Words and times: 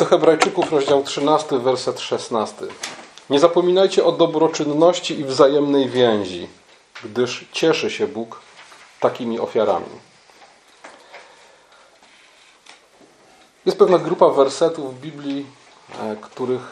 Do 0.00 0.06
Hebrajczyków, 0.06 0.72
rozdział 0.72 1.02
13, 1.02 1.58
werset 1.58 2.00
16. 2.00 2.66
Nie 3.30 3.40
zapominajcie 3.40 4.04
o 4.04 4.12
dobroczynności 4.12 5.20
i 5.20 5.24
wzajemnej 5.24 5.88
więzi, 5.88 6.48
gdyż 7.04 7.46
cieszy 7.52 7.90
się 7.90 8.06
Bóg 8.06 8.40
takimi 9.00 9.40
ofiarami. 9.40 9.86
Jest 13.66 13.78
pewna 13.78 13.98
grupa 13.98 14.28
wersetów 14.28 14.96
w 14.96 15.00
Biblii, 15.00 15.46
e, 16.00 16.16
których 16.20 16.62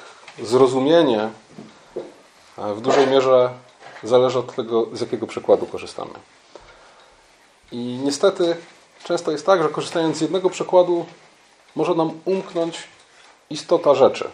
zrozumienie 0.42 1.20
e, 2.58 2.74
w 2.74 2.80
dużej 2.80 3.06
mierze 3.06 3.50
zależy 4.02 4.38
od 4.38 4.54
tego, 4.54 4.86
z 4.92 5.00
jakiego 5.00 5.26
przykładu 5.26 5.66
korzystamy. 5.66 6.14
I 7.72 7.76
niestety 8.04 8.56
często 9.04 9.32
jest 9.32 9.46
tak, 9.46 9.62
że 9.62 9.68
korzystając 9.68 10.16
z 10.16 10.20
jednego 10.20 10.50
przykładu 10.50 11.06
może 11.76 11.94
nam 11.94 12.20
umknąć 12.24 12.88
istota 13.50 13.94
rzeczy, 13.94 14.30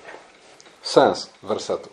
sens 0.82 1.30
wersetu. 1.42 1.88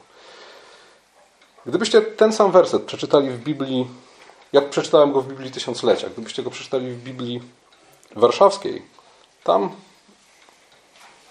Gdybyście 1.66 2.02
ten 2.02 2.34
sam 2.34 2.52
werset 2.52 2.84
przeczytali 2.84 3.30
w 3.30 3.44
Biblii, 3.44 3.88
jak 4.54 4.70
przeczytałem 4.70 5.12
go 5.12 5.22
w 5.22 5.28
Biblii 5.28 5.52
Tysiąclecia, 5.52 6.10
gdybyście 6.10 6.44
go 6.44 6.50
przeczytali 6.50 6.92
w 6.92 7.04
Biblii 7.04 7.42
warszawskiej, 8.16 8.86
tam 9.44 9.72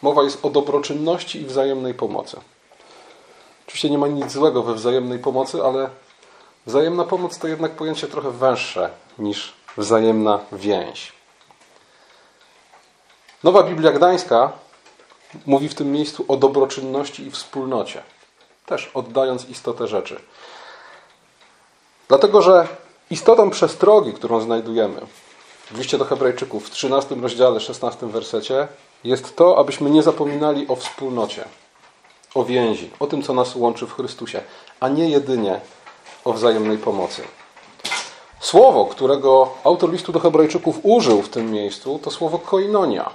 mowa 0.02 0.22
jest 0.22 0.44
o 0.44 0.50
dobroczynności 0.50 1.40
i 1.40 1.46
wzajemnej 1.46 1.94
pomocy. 1.94 2.40
Oczywiście 3.66 3.90
nie 3.90 3.98
ma 3.98 4.08
nic 4.08 4.32
złego 4.32 4.62
we 4.62 4.74
wzajemnej 4.74 5.18
pomocy, 5.18 5.62
ale 5.62 5.90
wzajemna 6.66 7.04
pomoc 7.04 7.38
to 7.38 7.48
jednak 7.48 7.72
pojęcie 7.72 8.06
trochę 8.06 8.30
węższe 8.30 8.90
niż 9.18 9.52
wzajemna 9.76 10.38
więź. 10.52 11.12
Nowa 13.44 13.62
Biblia 13.62 13.92
Gdańska 13.92 14.52
mówi 15.46 15.68
w 15.68 15.74
tym 15.74 15.92
miejscu 15.92 16.24
o 16.28 16.36
dobroczynności 16.36 17.26
i 17.26 17.30
wspólnocie, 17.30 18.02
też 18.66 18.90
oddając 18.94 19.48
istotę 19.48 19.88
rzeczy. 19.88 20.20
Dlatego, 22.08 22.42
że 22.42 22.68
istotą 23.10 23.50
przestrogi, 23.50 24.12
którą 24.12 24.40
znajdujemy 24.40 25.00
w 25.70 25.78
liście 25.78 25.98
do 25.98 26.04
Hebrajczyków 26.04 26.66
w 26.66 26.70
13 26.70 27.14
rozdziale, 27.14 27.60
16 27.60 28.06
wersecie, 28.06 28.68
jest 29.04 29.36
to, 29.36 29.58
abyśmy 29.58 29.90
nie 29.90 30.02
zapominali 30.02 30.68
o 30.68 30.76
wspólnocie, 30.76 31.44
o 32.34 32.44
więzi, 32.44 32.90
o 33.00 33.06
tym, 33.06 33.22
co 33.22 33.34
nas 33.34 33.56
łączy 33.56 33.86
w 33.86 33.92
Chrystusie, 33.92 34.40
a 34.80 34.88
nie 34.88 35.08
jedynie 35.08 35.60
o 36.24 36.32
wzajemnej 36.32 36.78
pomocy. 36.78 37.22
Słowo, 38.40 38.86
którego 38.86 39.54
autor 39.64 39.92
listu 39.92 40.12
do 40.12 40.20
Hebrajczyków 40.20 40.78
użył 40.82 41.22
w 41.22 41.28
tym 41.28 41.52
miejscu, 41.52 42.00
to 42.02 42.10
słowo 42.10 42.38
koinonia. 42.38 43.10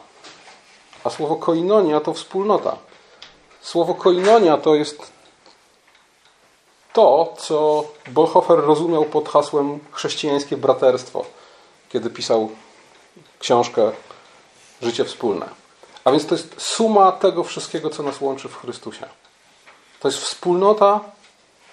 A 1.05 1.09
słowo 1.09 1.35
koinonia 1.35 1.99
to 1.99 2.13
wspólnota. 2.13 2.77
Słowo 3.61 3.93
koinonia 3.93 4.57
to 4.57 4.75
jest 4.75 5.11
to, 6.93 7.33
co 7.37 7.83
Bonhoeffer 8.07 8.59
rozumiał 8.59 9.05
pod 9.05 9.29
hasłem 9.29 9.79
chrześcijańskie 9.91 10.57
braterstwo, 10.57 11.25
kiedy 11.89 12.09
pisał 12.09 12.49
książkę 13.39 13.91
Życie 14.81 15.05
wspólne. 15.05 15.49
A 16.03 16.11
więc 16.11 16.25
to 16.25 16.35
jest 16.35 16.61
suma 16.61 17.11
tego 17.11 17.43
wszystkiego, 17.43 17.89
co 17.89 18.03
nas 18.03 18.21
łączy 18.21 18.49
w 18.49 18.55
Chrystusie. 18.57 19.05
To 19.99 20.07
jest 20.07 20.19
wspólnota, 20.19 20.99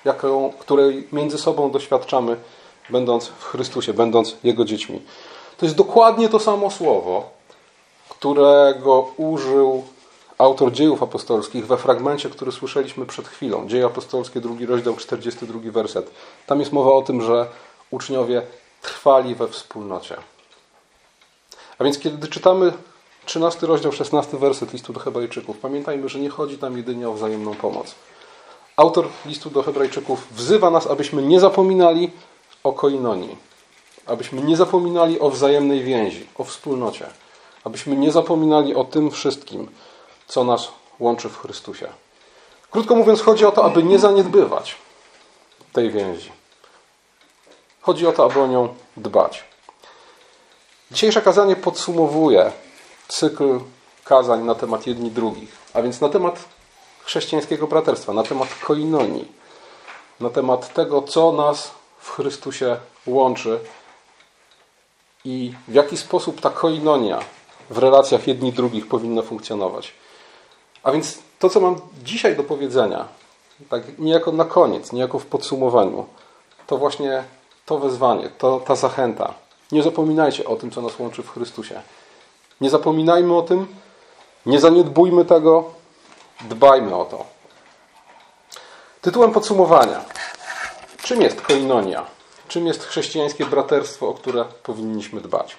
jaką, 0.05 0.53
której 0.59 1.09
między 1.13 1.39
sobą 1.39 1.71
doświadczamy, 1.71 2.37
będąc 2.91 3.27
w 3.29 3.45
Chrystusie, 3.45 3.93
będąc 3.93 4.37
Jego 4.45 4.65
dziećmi. 4.65 5.03
To 5.57 5.67
jest 5.67 5.77
dokładnie 5.77 6.29
to 6.29 6.41
samo 6.41 6.71
słowo, 6.71 7.31
którego 8.23 9.13
użył 9.17 9.85
autor 10.39 10.73
dziejów 10.73 11.03
apostolskich 11.03 11.67
we 11.67 11.77
fragmencie, 11.77 12.31
który 12.31 12.53
słyszeliśmy 12.53 13.07
przed 13.07 13.29
chwilą. 13.29 13.69
Dzieje 13.69 13.85
apostolskie, 13.85 14.41
drugi 14.41 14.67
rozdział, 14.67 14.97
42 14.97 15.61
werset. 15.73 16.11
Tam 16.47 16.61
jest 16.61 16.73
mowa 16.73 16.93
o 16.93 17.03
tym, 17.03 17.23
że 17.23 17.47
uczniowie 17.91 18.43
trwali 18.83 19.35
we 19.35 19.49
wspólnocie. 19.49 20.17
A 21.79 21.85
więc 21.85 21.99
kiedy 21.99 22.29
czytamy 22.29 22.73
13 23.25 23.67
rozdział, 23.67 23.93
16 23.93 24.39
werset 24.39 24.73
listu 24.73 24.93
do 24.93 25.01
Hebrajczyków, 25.01 25.59
pamiętajmy, 25.59 26.09
że 26.09 26.19
nie 26.19 26.31
chodzi 26.31 26.59
tam 26.59 26.77
jedynie 26.77 27.09
o 27.09 27.13
wzajemną 27.13 27.55
pomoc. 27.55 27.95
Autor 28.77 29.09
listu 29.27 29.51
do 29.51 29.63
Hebrajczyków 29.63 30.27
wzywa 30.33 30.71
nas, 30.71 30.87
abyśmy 30.87 31.23
nie 31.23 31.41
zapominali 31.41 32.11
o 32.65 32.73
koinonii, 32.73 33.37
abyśmy 34.07 34.43
nie 34.43 34.57
zapominali 34.57 35.21
o 35.21 35.31
wzajemnej 35.31 35.85
więzi, 35.85 36.27
o 36.39 36.45
wspólnocie, 36.45 37.07
abyśmy 37.65 37.97
nie 37.97 38.13
zapominali 38.13 38.75
o 38.75 38.85
tym 38.85 39.11
wszystkim, 39.11 39.71
co 40.27 40.45
nas 40.45 40.69
łączy 41.01 41.29
w 41.29 41.39
Chrystusie. 41.39 41.89
Krótko 42.71 42.95
mówiąc, 42.95 43.23
chodzi 43.23 43.45
o 43.45 43.53
to, 43.53 43.65
aby 43.65 43.83
nie 43.83 43.99
zaniedbywać 43.99 44.77
tej 45.73 45.91
więzi. 45.91 46.33
Chodzi 47.81 48.07
o 48.07 48.13
to, 48.13 48.25
aby 48.25 48.41
o 48.41 48.47
nią 48.47 48.75
dbać. 48.97 49.45
Dzisiejsze 50.91 51.23
kazanie 51.23 51.57
podsumowuje 51.57 52.53
cykl 53.09 53.61
kazań 54.05 54.45
na 54.45 54.55
temat 54.55 54.87
jedni 54.87 55.11
drugich, 55.11 55.57
a 55.75 55.83
więc 55.83 56.01
na 56.01 56.09
temat 56.09 56.45
chrześcijańskiego 57.05 57.67
braterstwa, 57.67 58.13
na 58.13 58.23
temat 58.23 58.49
koinonii, 58.55 59.33
na 60.21 60.31
temat 60.31 60.75
tego, 60.75 61.03
co 61.03 61.33
nas 61.33 61.71
w 61.99 62.11
Chrystusie 62.11 62.77
łączy 63.07 63.61
i 65.25 65.55
w 65.69 65.75
jaki 65.75 65.97
sposób 65.97 66.41
ta 66.41 66.51
koinonia 66.51 67.21
w 67.71 67.79
relacjach 67.79 68.27
jedni 68.27 68.53
drugich 68.53 68.89
powinna 68.89 69.23
funkcjonować. 69.23 69.93
A 70.83 70.93
więc 70.93 71.19
to, 71.39 71.51
co 71.51 71.61
mam 71.61 71.81
dzisiaj 72.03 72.37
do 72.37 72.45
powiedzenia, 72.45 73.09
tak 73.69 73.99
niejako 73.99 74.33
na 74.33 74.45
koniec, 74.45 74.93
niejako 74.93 75.19
w 75.19 75.27
podsumowaniu, 75.27 76.07
to 76.67 76.79
właśnie 76.79 77.25
to 77.67 77.79
wezwanie, 77.79 78.29
to, 78.39 78.61
ta 78.61 78.75
zachęta. 78.75 79.35
Nie 79.73 79.83
zapominajcie 79.83 80.45
o 80.45 80.57
tym, 80.57 80.71
co 80.71 80.81
nas 80.83 80.99
łączy 80.99 81.23
w 81.23 81.31
Chrystusie. 81.31 81.83
Nie 82.61 82.71
zapominajmy 82.71 83.37
o 83.37 83.43
tym, 83.43 83.67
nie 84.47 84.61
zaniedbujmy 84.61 85.25
tego, 85.25 85.65
dbajmy 86.41 86.97
o 86.97 87.05
to. 87.05 87.25
Tytułem 89.01 89.33
podsumowania. 89.33 90.05
Czym 91.03 91.23
jest 91.23 91.41
koinonia? 91.41 92.07
Czym 92.49 92.67
jest 92.67 92.85
chrześcijańskie 92.85 93.47
braterstwo, 93.47 94.09
o 94.09 94.15
które 94.15 94.45
powinniśmy 94.63 95.21
dbać? 95.21 95.57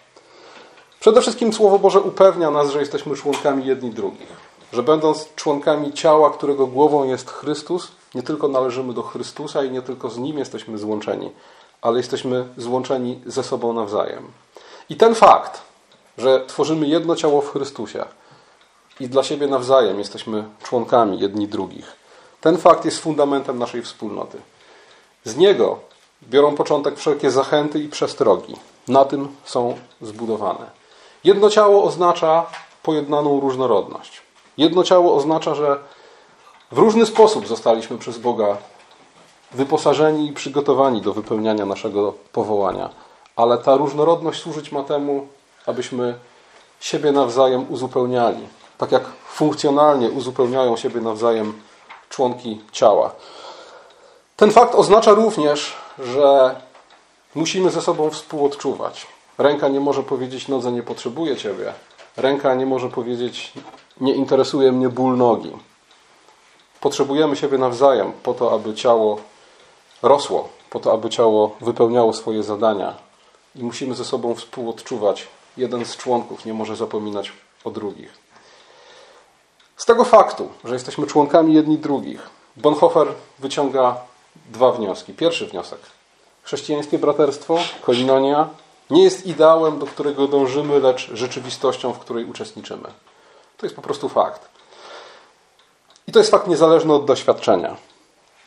Przede 1.04 1.22
wszystkim 1.22 1.54
Słowo 1.54 1.80
Boże 1.80 2.02
upewnia 2.02 2.52
nas, 2.52 2.70
że 2.72 2.80
jesteśmy 2.80 3.16
członkami 3.16 3.66
jedni 3.66 3.90
drugich. 3.90 4.28
Że 4.74 4.84
będąc 4.84 5.36
członkami 5.36 5.94
ciała, 5.94 6.32
którego 6.32 6.68
głową 6.68 7.04
jest 7.04 7.32
Chrystus, 7.32 7.92
nie 8.16 8.24
tylko 8.24 8.48
należymy 8.48 8.94
do 8.94 9.04
Chrystusa 9.04 9.64
i 9.64 9.72
nie 9.72 9.82
tylko 9.82 10.10
z 10.10 10.18
Nim 10.18 10.38
jesteśmy 10.38 10.78
złączeni, 10.78 11.32
ale 11.82 11.98
jesteśmy 11.98 12.46
złączeni 12.58 13.22
ze 13.26 13.44
sobą 13.44 13.74
nawzajem. 13.74 14.32
I 14.90 14.96
ten 14.96 15.16
fakt, 15.16 15.62
że 16.18 16.46
tworzymy 16.48 16.88
jedno 16.88 17.16
ciało 17.16 17.42
w 17.42 17.52
Chrystusie 17.52 18.06
i 19.00 19.10
dla 19.10 19.24
siebie 19.24 19.48
nawzajem 19.48 20.00
jesteśmy 20.00 20.44
członkami 20.64 21.20
jedni 21.20 21.48
drugich, 21.48 21.96
ten 22.42 22.58
fakt 22.58 22.86
jest 22.86 23.00
fundamentem 23.00 23.60
naszej 23.60 23.82
wspólnoty. 23.82 24.38
Z 25.24 25.38
niego 25.38 25.80
biorą 26.24 26.56
początek 26.56 26.98
wszelkie 26.98 27.32
zachęty 27.32 27.80
i 27.80 27.90
przestrogi. 27.90 28.56
Na 28.88 29.06
tym 29.06 29.28
są 29.46 29.78
zbudowane. 30.02 30.83
Jedno 31.24 31.50
ciało 31.50 31.84
oznacza 31.84 32.46
pojednaną 32.84 33.40
różnorodność. 33.40 34.22
Jedno 34.58 34.84
ciało 34.84 35.16
oznacza, 35.16 35.56
że 35.56 35.78
w 36.72 36.78
różny 36.78 37.06
sposób 37.06 37.48
zostaliśmy 37.48 37.98
przez 37.98 38.18
Boga 38.18 38.58
wyposażeni 39.52 40.28
i 40.28 40.34
przygotowani 40.34 41.02
do 41.02 41.14
wypełniania 41.14 41.66
naszego 41.66 42.14
powołania. 42.32 42.90
Ale 43.36 43.58
ta 43.58 43.76
różnorodność 43.76 44.42
służyć 44.42 44.72
ma 44.72 44.84
temu, 44.84 45.28
abyśmy 45.66 46.16
siebie 46.80 47.12
nawzajem 47.12 47.66
uzupełniali. 47.70 48.48
Tak 48.78 48.92
jak 48.92 49.04
funkcjonalnie 49.28 50.10
uzupełniają 50.10 50.78
siebie 50.78 51.02
nawzajem 51.02 51.62
członki 52.10 52.62
ciała. 52.72 53.12
Ten 54.38 54.52
fakt 54.52 54.76
oznacza 54.76 55.12
również, 55.12 55.74
że 56.00 56.56
musimy 57.36 57.70
ze 57.70 57.82
sobą 57.82 58.10
współodczuwać. 58.10 59.08
Ręka 59.38 59.68
nie 59.68 59.80
może 59.80 60.04
powiedzieć 60.04 60.48
nodze 60.48 60.72
nie 60.72 60.84
potrzebuję 60.84 61.38
Ciebie. 61.38 61.74
Ręka 62.18 62.56
nie 62.56 62.66
może 62.66 62.90
powiedzieć 62.90 63.54
nie 64.02 64.14
interesuje 64.14 64.72
mnie 64.72 64.90
ból 64.90 65.18
nogi. 65.18 65.52
Potrzebujemy 66.80 67.36
siebie 67.36 67.58
nawzajem 67.58 68.12
po 68.24 68.34
to, 68.34 68.52
aby 68.52 68.74
ciało 68.74 69.18
rosło, 70.02 70.50
po 70.70 70.80
to, 70.80 70.94
aby 70.94 71.10
ciało 71.10 71.56
wypełniało 71.62 72.14
swoje 72.14 72.44
zadania. 72.44 72.96
I 73.56 73.64
musimy 73.64 73.96
ze 73.96 74.06
sobą 74.06 74.36
współodczuwać. 74.36 75.28
Jeden 75.58 75.86
z 75.86 75.98
członków 75.98 76.46
nie 76.46 76.54
może 76.54 76.76
zapominać 76.76 77.32
o 77.64 77.72
drugich. 77.72 78.14
Z 79.78 79.86
tego 79.86 80.04
faktu, 80.04 80.50
że 80.64 80.74
jesteśmy 80.74 81.08
członkami 81.08 81.54
jedni 81.54 81.78
drugich, 81.78 82.30
Bonhoeffer 82.58 83.08
wyciąga 83.40 83.96
dwa 84.50 84.72
wnioski. 84.72 85.14
Pierwszy 85.14 85.48
wniosek. 85.48 85.80
Chrześcijańskie 86.44 87.00
braterstwo, 87.00 87.58
koinonia, 87.82 88.50
nie 88.90 89.04
jest 89.04 89.26
ideałem, 89.26 89.80
do 89.80 89.86
którego 89.86 90.28
dążymy, 90.28 90.80
lecz 90.80 91.10
rzeczywistością, 91.14 91.94
w 91.94 92.00
której 92.00 92.26
uczestniczymy. 92.26 92.88
To 93.58 93.66
jest 93.66 93.76
po 93.76 93.82
prostu 93.82 94.10
fakt. 94.10 94.50
to 96.14 96.20
jest 96.20 96.32
fakt 96.32 96.48
niezależny 96.48 96.94
od 96.94 97.06
doświadczenia. 97.06 97.78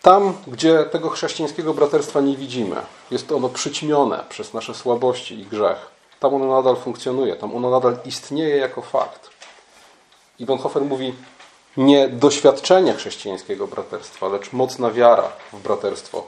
Tam, 0.02 0.34
gdzie 0.46 0.84
tego 0.84 1.10
chrześcijańskiego 1.10 1.74
braterstwa 1.74 2.20
nie 2.20 2.36
widzimy, 2.36 2.76
jest 3.10 3.32
ono 3.32 3.48
przyćmione 3.48 4.24
przez 4.28 4.54
nasze 4.54 4.74
słabości 4.74 5.40
i 5.40 5.46
grzech. 5.46 5.90
Tam 6.20 6.34
ono 6.34 6.56
nadal 6.56 6.76
funkcjonuje, 6.76 7.36
tam 7.36 7.56
ono 7.56 7.70
nadal 7.70 7.96
istnieje 8.04 8.56
jako 8.56 8.82
fakt. 8.82 9.30
I 10.38 10.46
Bonhoeffer 10.46 10.82
mówi, 10.82 11.14
nie 11.76 12.08
doświadczenie 12.08 12.94
chrześcijańskiego 12.94 13.66
braterstwa, 13.66 14.28
lecz 14.28 14.52
mocna 14.52 14.90
wiara 14.90 15.32
w 15.52 15.60
braterstwo 15.60 16.26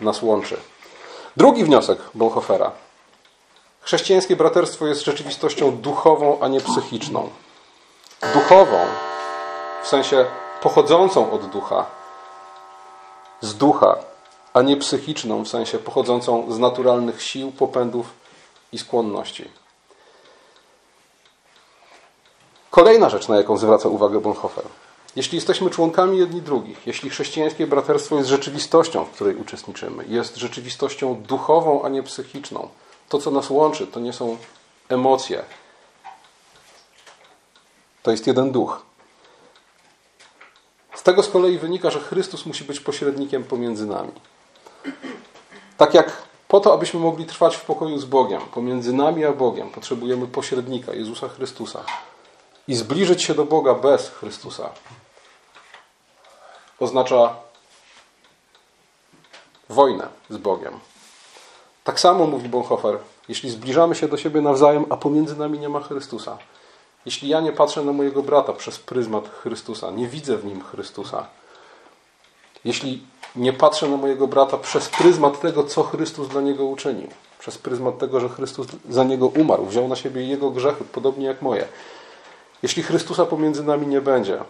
nas 0.00 0.22
łączy. 0.22 0.56
Drugi 1.36 1.64
wniosek 1.64 1.98
Bonhoeffera. 2.14 2.72
Chrześcijańskie 3.80 4.36
braterstwo 4.36 4.86
jest 4.86 5.04
rzeczywistością 5.04 5.76
duchową, 5.76 6.38
a 6.40 6.48
nie 6.48 6.60
psychiczną. 6.60 7.30
Duchową, 8.34 8.78
w 9.82 9.88
sensie 9.88 10.26
pochodzącą 10.62 11.30
od 11.30 11.46
ducha, 11.46 11.86
z 13.40 13.54
ducha, 13.54 13.98
a 14.54 14.62
nie 14.62 14.76
psychiczną, 14.76 15.44
w 15.44 15.48
sensie 15.48 15.78
pochodzącą 15.78 16.52
z 16.52 16.58
naturalnych 16.58 17.22
sił, 17.22 17.52
popędów 17.52 18.06
i 18.72 18.78
skłonności. 18.78 19.50
Kolejna 22.70 23.08
rzecz, 23.08 23.28
na 23.28 23.36
jaką 23.36 23.56
zwraca 23.56 23.88
uwagę 23.88 24.20
Bonhoeffer. 24.20 24.64
Jeśli 25.16 25.36
jesteśmy 25.36 25.70
członkami 25.70 26.18
jedni 26.18 26.42
drugich, 26.42 26.86
jeśli 26.86 27.10
chrześcijańskie 27.10 27.66
braterstwo 27.66 28.16
jest 28.16 28.28
rzeczywistością, 28.28 29.04
w 29.04 29.10
której 29.10 29.36
uczestniczymy, 29.36 30.04
jest 30.08 30.36
rzeczywistością 30.36 31.22
duchową, 31.22 31.82
a 31.82 31.88
nie 31.88 32.02
psychiczną, 32.02 32.68
to, 33.10 33.18
co 33.18 33.30
nas 33.30 33.50
łączy, 33.50 33.86
to 33.86 34.00
nie 34.00 34.12
są 34.12 34.36
emocje. 34.88 35.42
To 38.02 38.10
jest 38.10 38.26
jeden 38.26 38.52
duch. 38.52 38.82
Z 40.94 41.02
tego 41.02 41.22
z 41.22 41.28
kolei 41.28 41.58
wynika, 41.58 41.90
że 41.90 42.00
Chrystus 42.00 42.46
musi 42.46 42.64
być 42.64 42.80
pośrednikiem 42.80 43.44
pomiędzy 43.44 43.86
nami. 43.86 44.12
Tak 45.76 45.94
jak 45.94 46.22
po 46.48 46.60
to, 46.60 46.74
abyśmy 46.74 47.00
mogli 47.00 47.26
trwać 47.26 47.56
w 47.56 47.64
pokoju 47.64 47.98
z 47.98 48.04
Bogiem, 48.04 48.40
pomiędzy 48.40 48.92
nami 48.92 49.24
a 49.24 49.32
Bogiem, 49.32 49.70
potrzebujemy 49.70 50.26
pośrednika, 50.26 50.94
Jezusa 50.94 51.28
Chrystusa. 51.28 51.84
I 52.68 52.74
zbliżyć 52.74 53.22
się 53.22 53.34
do 53.34 53.44
Boga 53.44 53.74
bez 53.74 54.08
Chrystusa 54.08 54.70
oznacza 56.80 57.36
wojnę 59.68 60.08
z 60.30 60.36
Bogiem. 60.36 60.80
Tak 61.90 62.00
samo 62.00 62.26
mówi 62.26 62.48
Bonhoeffer, 62.48 62.98
jeśli 63.28 63.50
zbliżamy 63.50 63.94
się 63.94 64.08
do 64.08 64.16
siebie 64.16 64.40
nawzajem, 64.40 64.84
a 64.90 64.96
pomiędzy 64.96 65.36
nami 65.36 65.58
nie 65.58 65.68
ma 65.68 65.80
Chrystusa. 65.80 66.38
Jeśli 67.06 67.28
ja 67.28 67.40
nie 67.40 67.52
patrzę 67.52 67.84
na 67.84 67.92
mojego 67.92 68.22
brata 68.22 68.52
przez 68.52 68.78
pryzmat 68.78 69.28
Chrystusa, 69.28 69.90
nie 69.90 70.06
widzę 70.06 70.36
w 70.36 70.44
nim 70.44 70.62
Chrystusa. 70.62 71.26
Jeśli 72.64 73.02
nie 73.36 73.52
patrzę 73.52 73.88
na 73.88 73.96
mojego 73.96 74.26
brata 74.26 74.56
przez 74.58 74.88
pryzmat 74.88 75.40
tego, 75.40 75.64
co 75.64 75.82
Chrystus 75.82 76.28
dla 76.28 76.40
niego 76.40 76.64
uczynił, 76.64 77.08
przez 77.38 77.58
pryzmat 77.58 77.98
tego, 77.98 78.20
że 78.20 78.28
Chrystus 78.28 78.66
za 78.88 79.04
niego 79.04 79.26
umarł, 79.26 79.66
wziął 79.66 79.88
na 79.88 79.96
siebie 79.96 80.26
jego 80.26 80.50
grzechy, 80.50 80.84
podobnie 80.84 81.26
jak 81.26 81.42
moje. 81.42 81.68
Jeśli 82.62 82.82
Chrystusa 82.82 83.26
pomiędzy 83.26 83.64
nami 83.64 83.86
nie 83.86 84.00
będzie, 84.00 84.44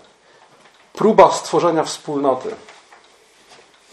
próba 0.92 1.32
stworzenia 1.32 1.84
wspólnoty 1.84 2.54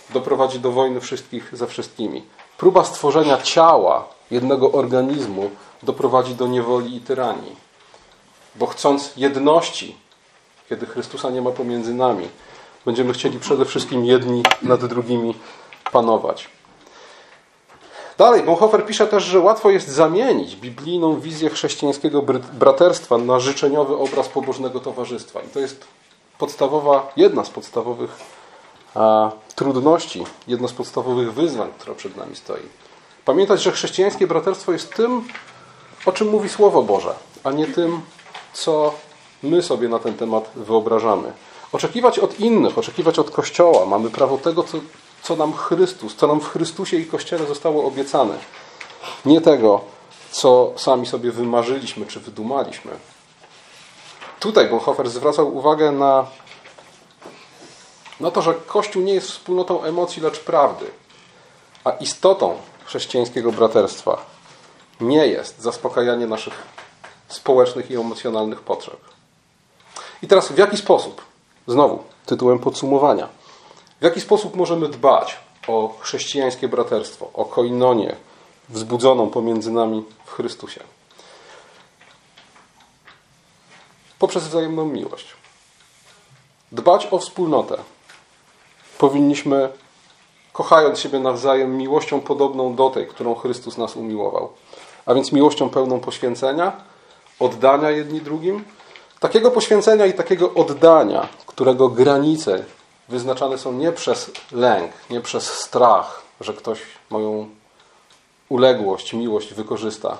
doprowadzi 0.09 0.59
do 0.59 0.71
wojny 0.71 1.01
wszystkich 1.01 1.57
ze 1.57 1.67
wszystkimi. 1.67 2.23
Próba 2.57 2.83
stworzenia 2.83 3.37
ciała, 3.37 4.07
jednego 4.31 4.71
organizmu, 4.71 5.49
doprowadzi 5.83 6.35
do 6.35 6.47
niewoli 6.47 6.95
i 6.95 7.01
tyranii. 7.01 7.55
Bo 8.55 8.65
chcąc 8.67 9.13
jedności, 9.17 9.97
kiedy 10.69 10.85
Chrystusa 10.85 11.29
nie 11.29 11.41
ma 11.41 11.51
pomiędzy 11.51 11.93
nami, 11.93 12.27
będziemy 12.85 13.13
chcieli 13.13 13.39
przede 13.39 13.65
wszystkim 13.65 14.05
jedni 14.05 14.43
nad 14.61 14.85
drugimi 14.85 15.35
panować. 15.91 16.49
Dalej, 18.17 18.43
Bonhoeffer 18.43 18.85
pisze 18.85 19.07
też, 19.07 19.23
że 19.23 19.39
łatwo 19.39 19.69
jest 19.69 19.87
zamienić 19.87 20.55
biblijną 20.55 21.19
wizję 21.19 21.49
chrześcijańskiego 21.49 22.23
braterstwa 22.53 23.17
na 23.17 23.39
życzeniowy 23.39 23.97
obraz 23.97 24.29
pobożnego 24.29 24.79
towarzystwa. 24.79 25.41
I 25.41 25.47
to 25.47 25.59
jest 25.59 25.85
podstawowa, 26.37 27.11
jedna 27.17 27.45
z 27.45 27.49
podstawowych 27.49 28.36
trudności, 29.55 30.23
jedno 30.47 30.67
z 30.67 30.73
podstawowych 30.73 31.33
wyzwań, 31.33 31.69
która 31.79 31.95
przed 31.95 32.17
nami 32.17 32.35
stoi. 32.35 32.61
Pamiętać, 33.25 33.61
że 33.61 33.71
chrześcijańskie 33.71 34.27
braterstwo 34.27 34.71
jest 34.71 34.95
tym, 34.95 35.27
o 36.05 36.11
czym 36.11 36.29
mówi 36.29 36.49
Słowo 36.49 36.83
Boże, 36.83 37.13
a 37.43 37.51
nie 37.51 37.67
tym, 37.67 38.01
co 38.53 38.93
my 39.43 39.61
sobie 39.61 39.89
na 39.89 39.99
ten 39.99 40.13
temat 40.13 40.51
wyobrażamy. 40.55 41.33
Oczekiwać 41.71 42.19
od 42.19 42.39
innych, 42.39 42.77
oczekiwać 42.77 43.19
od 43.19 43.31
Kościoła. 43.31 43.85
Mamy 43.85 44.09
prawo 44.09 44.37
tego, 44.37 44.63
co, 44.63 44.77
co 45.21 45.35
nam 45.35 45.53
Chrystus, 45.53 46.15
co 46.15 46.27
nam 46.27 46.39
w 46.39 46.47
Chrystusie 46.47 46.97
i 46.97 47.05
Kościele 47.05 47.45
zostało 47.45 47.85
obiecane. 47.85 48.37
Nie 49.25 49.41
tego, 49.41 49.81
co 50.31 50.73
sami 50.75 51.05
sobie 51.05 51.31
wymarzyliśmy 51.31 52.05
czy 52.05 52.19
wydumaliśmy. 52.19 52.91
Tutaj 54.39 54.69
Bonhoeffer 54.69 55.09
zwracał 55.09 55.57
uwagę 55.57 55.91
na, 55.91 56.25
na 58.19 58.31
to, 58.31 58.41
że 58.41 58.53
Kościół 58.53 59.03
nie 59.03 59.13
jest 59.13 59.31
wspólnotą 59.31 59.83
emocji, 59.83 60.21
lecz 60.21 60.39
prawdy. 60.39 60.85
A 61.83 61.91
istotą 61.91 62.57
chrześcijańskiego 62.85 63.51
braterstwa 63.51 64.17
nie 65.01 65.27
jest 65.27 65.59
zaspokajanie 65.59 66.27
naszych 66.27 66.63
społecznych 67.27 67.91
i 67.91 67.95
emocjonalnych 67.95 68.61
potrzeb. 68.61 68.99
I 70.21 70.27
teraz 70.27 70.51
w 70.51 70.57
jaki 70.57 70.77
sposób, 70.77 71.21
znowu 71.67 72.03
tytułem 72.25 72.59
podsumowania, 72.59 73.27
w 74.01 74.03
jaki 74.03 74.21
sposób 74.21 74.55
możemy 74.55 74.89
dbać 74.89 75.37
o 75.67 75.95
chrześcijańskie 75.99 76.67
braterstwo, 76.67 77.29
o 77.33 77.45
koinonię 77.45 78.15
wzbudzoną 78.69 79.29
pomiędzy 79.29 79.71
nami 79.71 80.03
w 80.25 80.31
Chrystusie? 80.31 80.83
Poprzez 84.19 84.47
wzajemną 84.47 84.85
miłość. 84.85 85.27
Dbać 86.71 87.07
o 87.11 87.19
wspólnotę. 87.19 87.77
Powinniśmy, 88.97 89.69
kochając 90.53 90.99
siebie 90.99 91.19
nawzajem, 91.19 91.77
miłością 91.77 92.21
podobną 92.21 92.75
do 92.75 92.89
tej, 92.89 93.07
którą 93.07 93.35
Chrystus 93.35 93.77
nas 93.77 93.95
umiłował. 93.95 94.49
A 95.05 95.13
więc 95.13 95.31
miłością 95.31 95.69
pełną 95.69 95.99
poświęcenia, 95.99 96.71
oddania 97.39 97.91
jedni 97.91 98.21
drugim. 98.21 98.63
Takiego 99.19 99.51
poświęcenia 99.51 100.05
i 100.05 100.13
takiego 100.13 100.53
oddania, 100.53 101.27
którego 101.45 101.89
granice 101.89 102.63
wyznaczane 103.09 103.57
są 103.57 103.71
nie 103.71 103.91
przez 103.91 104.31
lęk, 104.51 104.91
nie 105.09 105.21
przez 105.21 105.43
strach, 105.53 106.21
że 106.41 106.53
ktoś 106.53 106.79
moją 107.09 107.49
uległość, 108.49 109.13
miłość 109.13 109.53
wykorzysta, 109.53 110.17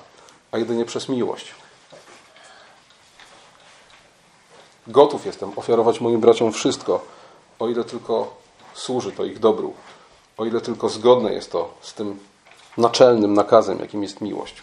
a 0.51 0.57
jedynie 0.57 0.85
przez 0.85 1.09
miłość. 1.09 1.55
Gotów 4.87 5.25
jestem 5.25 5.51
ofiarować 5.55 6.01
moim 6.01 6.19
braciom 6.19 6.51
wszystko, 6.51 7.01
o 7.59 7.67
ile 7.67 7.83
tylko 7.83 8.33
służy 8.77 9.11
to 9.11 9.25
ich 9.25 9.39
dobru, 9.39 9.73
o 10.37 10.45
ile 10.45 10.61
tylko 10.61 10.89
zgodne 10.89 11.33
jest 11.33 11.51
to 11.51 11.73
z 11.81 11.93
tym 11.93 12.19
naczelnym 12.77 13.33
nakazem, 13.33 13.79
jakim 13.79 14.03
jest 14.03 14.21
miłość. 14.21 14.55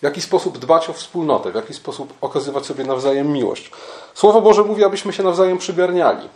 W 0.00 0.02
jaki 0.04 0.20
sposób 0.20 0.58
dbać 0.58 0.90
o 0.90 0.92
wspólnotę, 0.92 1.52
w 1.52 1.54
jaki 1.54 1.74
sposób 1.74 2.12
okazywać 2.20 2.66
sobie 2.66 2.84
nawzajem 2.84 3.32
miłość. 3.32 3.70
Słowo 4.14 4.40
Boże 4.40 4.62
mówi, 4.62 4.84
abyśmy 4.84 5.12
się 5.12 5.22
nawzajem 5.22 5.58
przygarniali, 5.58 6.28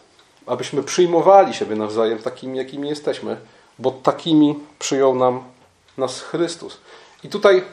abyśmy 0.46 0.82
przyjmowali 0.82 1.54
siebie 1.54 1.76
nawzajem 1.76 2.18
takimi, 2.18 2.58
jakimi 2.58 2.88
jesteśmy, 2.88 3.36
bo 3.78 3.90
takimi 3.90 4.58
przyjął 4.78 5.14
nam 5.14 5.44
nas 5.98 6.20
Chrystus. 6.20 6.78
I 7.25 7.28
tutaj 7.28 7.64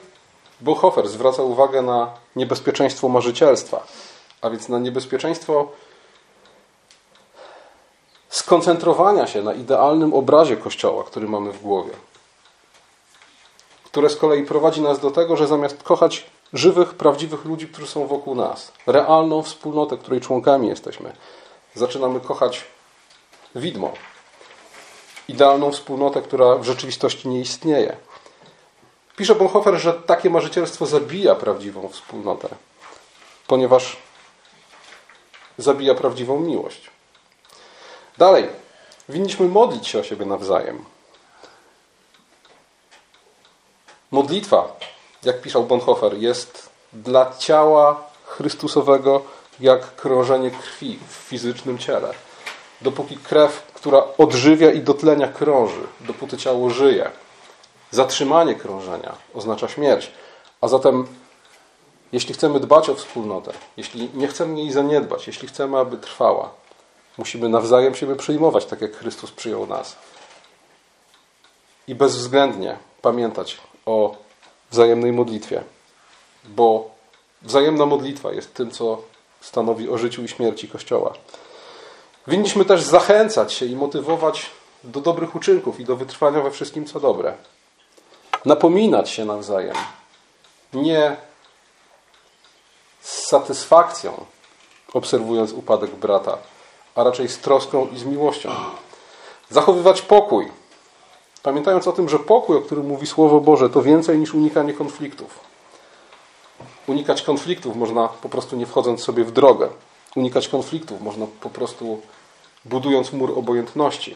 Bonhoeffer 0.62 1.10
zwraca 1.10 1.44
uwagę 1.44 1.82
na 1.82 2.12
niebezpieczeństwo 2.36 3.10
marzycielstwa, 3.10 3.88
a 4.42 4.50
więc 4.50 4.70
na 4.70 4.80
niebezpieczeństwo 4.80 5.72
skoncentrowania 8.36 9.28
się 9.28 9.42
na 9.42 9.54
idealnym 9.54 10.14
obrazie 10.14 10.58
Kościoła, 10.58 11.04
który 11.04 11.28
mamy 11.28 11.52
w 11.52 11.62
głowie 11.62 11.94
które 13.94 14.10
z 14.10 14.16
kolei 14.16 14.44
prowadzi 14.44 14.82
nas 14.82 15.00
do 15.00 15.12
tego, 15.12 15.38
że 15.38 15.48
zamiast 15.48 15.84
kochać 15.84 16.26
żywych, 16.54 16.94
prawdziwych 16.94 17.46
ludzi, 17.46 17.68
którzy 17.68 17.88
są 17.88 18.08
wokół 18.08 18.36
nas, 18.36 18.72
realną 18.88 19.44
wspólnotę, 19.44 19.98
której 19.98 20.22
członkami 20.22 20.68
jesteśmy, 20.68 21.14
zaczynamy 21.76 22.20
kochać 22.20 22.64
widmo. 23.56 23.94
Idealną 25.28 25.72
wspólnotę, 25.72 26.22
która 26.22 26.56
w 26.56 26.64
rzeczywistości 26.64 27.28
nie 27.28 27.40
istnieje. 27.40 27.98
Pisze 29.16 29.36
Bonhoeffer, 29.36 29.80
że 29.80 29.94
takie 29.94 30.30
marzycielstwo 30.30 30.86
zabija 30.86 31.36
prawdziwą 31.36 31.88
wspólnotę, 31.88 32.50
ponieważ 33.48 33.98
zabija 35.58 35.96
prawdziwą 35.96 36.40
miłość. 36.40 36.93
Dalej, 38.18 38.50
winniśmy 39.10 39.48
modlić 39.48 39.88
się 39.88 40.00
o 40.00 40.04
siebie 40.04 40.26
nawzajem. 40.26 40.86
Modlitwa, 44.12 44.76
jak 45.24 45.42
pisał 45.42 45.64
Bonhoeffer, 45.64 46.18
jest 46.18 46.70
dla 46.94 47.36
ciała 47.38 48.04
Chrystusowego 48.26 49.22
jak 49.60 49.96
krążenie 49.96 50.52
krwi 50.52 51.00
w 51.08 51.14
fizycznym 51.14 51.78
ciele. 51.78 52.14
Dopóki 52.82 53.18
krew, 53.18 53.64
która 53.74 54.04
odżywia 54.18 54.72
i 54.72 54.82
dotlenia 54.82 55.28
krąży, 55.28 55.88
dopóty 56.00 56.38
ciało 56.38 56.70
żyje. 56.70 57.12
Zatrzymanie 57.92 58.56
krążenia 58.56 59.16
oznacza 59.34 59.68
śmierć. 59.68 60.12
A 60.62 60.68
zatem, 60.68 61.08
jeśli 62.12 62.34
chcemy 62.34 62.60
dbać 62.60 62.90
o 62.90 62.96
wspólnotę, 62.96 63.54
jeśli 63.78 64.10
nie 64.14 64.28
chcemy 64.28 64.60
jej 64.60 64.72
zaniedbać, 64.72 65.28
jeśli 65.28 65.48
chcemy, 65.48 65.78
aby 65.78 65.98
trwała, 65.98 66.50
musimy 67.18 67.50
nawzajem 67.50 67.96
siebie 67.96 68.16
przyjmować, 68.16 68.66
tak 68.66 68.82
jak 68.82 68.96
Chrystus 68.96 69.32
przyjął 69.32 69.68
nas. 69.68 69.96
I 71.88 71.96
bezwzględnie 71.96 72.78
pamiętać 73.02 73.58
o 73.86 74.16
wzajemnej 74.72 75.12
modlitwie, 75.12 75.64
bo 76.44 76.92
wzajemna 77.42 77.86
modlitwa 77.86 78.32
jest 78.32 78.54
tym, 78.54 78.72
co 78.72 79.02
stanowi 79.42 79.90
o 79.90 79.98
życiu 79.98 80.24
i 80.24 80.28
śmierci 80.28 80.68
Kościoła. 80.68 81.14
Winniśmy 82.28 82.66
też 82.66 82.82
zachęcać 82.82 83.54
się 83.54 83.66
i 83.66 83.76
motywować 83.76 84.50
do 84.84 85.02
dobrych 85.02 85.36
uczynków 85.36 85.80
i 85.80 85.86
do 85.86 85.96
wytrwania 85.96 86.42
we 86.42 86.52
wszystkim, 86.52 86.86
co 86.86 87.00
dobre. 87.00 87.34
Napominać 88.46 89.10
się 89.10 89.26
nawzajem. 89.26 89.76
Nie 90.74 91.18
z 93.02 93.28
satysfakcją, 93.28 94.26
obserwując 94.94 95.52
upadek 95.52 95.92
brata, 95.92 96.38
a 96.96 97.04
raczej 97.04 97.30
z 97.30 97.40
troską 97.40 97.88
i 97.94 98.00
z 98.00 98.06
miłością. 98.06 98.50
Zachowywać 99.50 100.02
pokój, 100.02 100.52
pamiętając 101.44 101.88
o 101.88 101.92
tym, 101.92 102.10
że 102.10 102.20
pokój, 102.20 102.58
o 102.58 102.62
którym 102.62 102.88
mówi 102.88 103.08
Słowo 103.08 103.42
Boże, 103.42 103.70
to 103.70 103.82
więcej 103.82 104.18
niż 104.18 104.34
unikanie 104.34 104.74
konfliktów. 104.74 105.40
Unikać 106.88 107.22
konfliktów 107.22 107.76
można 107.76 108.08
po 108.08 108.30
prostu 108.30 108.56
nie 108.56 108.66
wchodząc 108.66 109.04
sobie 109.04 109.24
w 109.24 109.32
drogę. 109.32 109.70
Unikać 110.16 110.48
konfliktów 110.48 111.02
można 111.02 111.26
po 111.42 111.50
prostu 111.50 112.02
budując 112.66 113.14
mur 113.14 113.40
obojętności. 113.40 114.16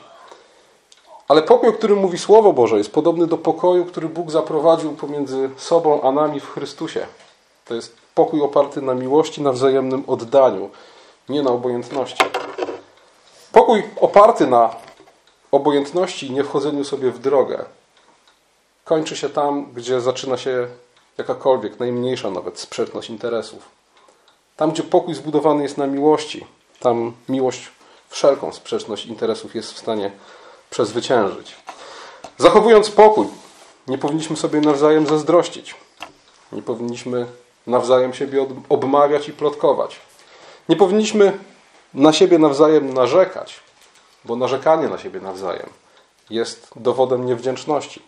Ale 1.27 1.41
pokój, 1.41 1.69
o 1.69 1.73
którym 1.73 1.99
mówi 1.99 2.17
Słowo 2.17 2.53
Boże, 2.53 2.77
jest 2.77 2.91
podobny 2.91 3.27
do 3.27 3.37
pokoju, 3.37 3.85
który 3.85 4.09
Bóg 4.09 4.31
zaprowadził 4.31 4.91
pomiędzy 4.91 5.49
sobą 5.57 6.01
a 6.01 6.11
nami 6.11 6.39
w 6.39 6.49
Chrystusie. 6.49 7.07
To 7.65 7.75
jest 7.75 7.95
pokój 8.15 8.41
oparty 8.41 8.81
na 8.81 8.93
miłości, 8.93 9.41
na 9.41 9.51
wzajemnym 9.51 10.03
oddaniu, 10.07 10.69
nie 11.29 11.41
na 11.41 11.51
obojętności. 11.51 12.23
Pokój 13.51 13.83
oparty 14.01 14.47
na 14.47 14.75
obojętności 15.51 16.27
i 16.27 16.31
nie 16.31 16.43
wchodzeniu 16.43 16.83
sobie 16.83 17.11
w 17.11 17.19
drogę 17.19 17.65
kończy 18.87 19.15
się 19.15 19.29
tam, 19.29 19.65
gdzie 19.73 20.01
zaczyna 20.01 20.37
się 20.37 20.67
jakakolwiek, 21.17 21.79
najmniejsza 21.79 22.31
nawet 22.31 22.59
sprzeczność 22.59 23.09
interesów. 23.09 23.69
Tam, 24.57 24.71
gdzie 24.71 24.83
pokój 24.83 25.15
zbudowany 25.15 25.63
jest 25.63 25.77
na 25.77 25.87
miłości, 25.87 26.45
tam 26.79 27.13
miłość 27.29 27.71
wszelką 28.09 28.53
sprzeczność 28.53 29.05
interesów 29.05 29.55
jest 29.55 29.73
w 29.73 29.77
stanie 29.77 30.11
przezwyciężyć. 30.69 31.55
Zachowując 32.37 32.89
pokój, 32.89 33.27
nie 33.87 33.97
powinniśmy 33.97 34.37
sobie 34.37 34.61
nawzajem 34.61 35.07
zazdrościć. 35.07 35.75
Nie 36.51 36.61
powinniśmy 36.61 37.25
nawzajem 37.67 38.13
siebie 38.13 38.45
obmawiać 38.69 39.29
i 39.29 39.33
plotkować. 39.33 39.99
Nie 40.69 40.75
powinniśmy 40.75 41.37
na 41.97 42.13
siebie 42.13 42.39
nawzajem 42.39 42.93
narzekać, 42.93 43.59
bo 44.25 44.35
narzekanie 44.35 44.87
na 44.87 44.97
siebie 44.97 45.19
nawzajem 45.19 45.69
jest 46.29 46.69
dowodem 46.75 47.25
niewdzięczności. 47.25 48.01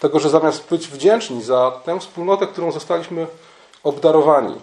Tego, 0.00 0.20
że 0.20 0.30
zamiast 0.30 0.68
być 0.68 0.88
wdzięczni 0.88 1.42
za 1.42 1.70
tę 1.84 2.00
wspólnotę, 2.00 2.46
którą 2.46 2.72
zostaliśmy 2.72 3.26
obdarowani 3.82 4.60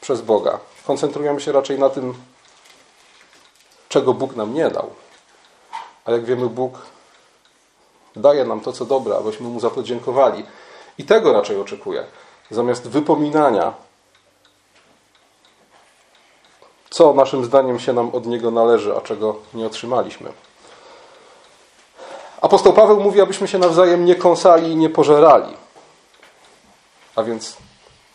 przez 0.00 0.20
Boga, 0.20 0.58
koncentrujemy 0.86 1.40
się 1.40 1.52
raczej 1.52 1.78
na 1.78 1.88
tym, 1.88 2.14
czego 3.88 4.14
Bóg 4.14 4.36
nam 4.36 4.54
nie 4.54 4.70
dał. 4.70 4.90
A 6.04 6.12
jak 6.12 6.24
wiemy, 6.24 6.46
Bóg 6.46 6.78
daje 8.16 8.44
nam 8.44 8.60
to, 8.60 8.72
co 8.72 8.84
dobre, 8.84 9.16
abyśmy 9.16 9.48
Mu 9.48 9.60
za 9.60 9.70
to 9.70 9.82
dziękowali. 9.82 10.44
I 10.98 11.04
tego 11.04 11.32
raczej 11.32 11.60
oczekuję. 11.60 12.04
Zamiast 12.50 12.88
wypominania, 12.88 13.72
co 16.94 17.14
naszym 17.14 17.44
zdaniem 17.44 17.80
się 17.80 17.92
nam 17.92 18.10
od 18.14 18.26
Niego 18.26 18.50
należy, 18.50 18.96
a 18.96 19.00
czego 19.00 19.36
nie 19.54 19.66
otrzymaliśmy. 19.66 20.32
Apostoł 22.40 22.72
Paweł 22.72 23.00
mówi, 23.00 23.20
abyśmy 23.20 23.48
się 23.48 23.58
nawzajem 23.58 24.04
nie 24.04 24.14
kąsali 24.14 24.70
i 24.70 24.76
nie 24.76 24.90
pożerali. 24.90 25.56
A 27.16 27.22
więc, 27.22 27.56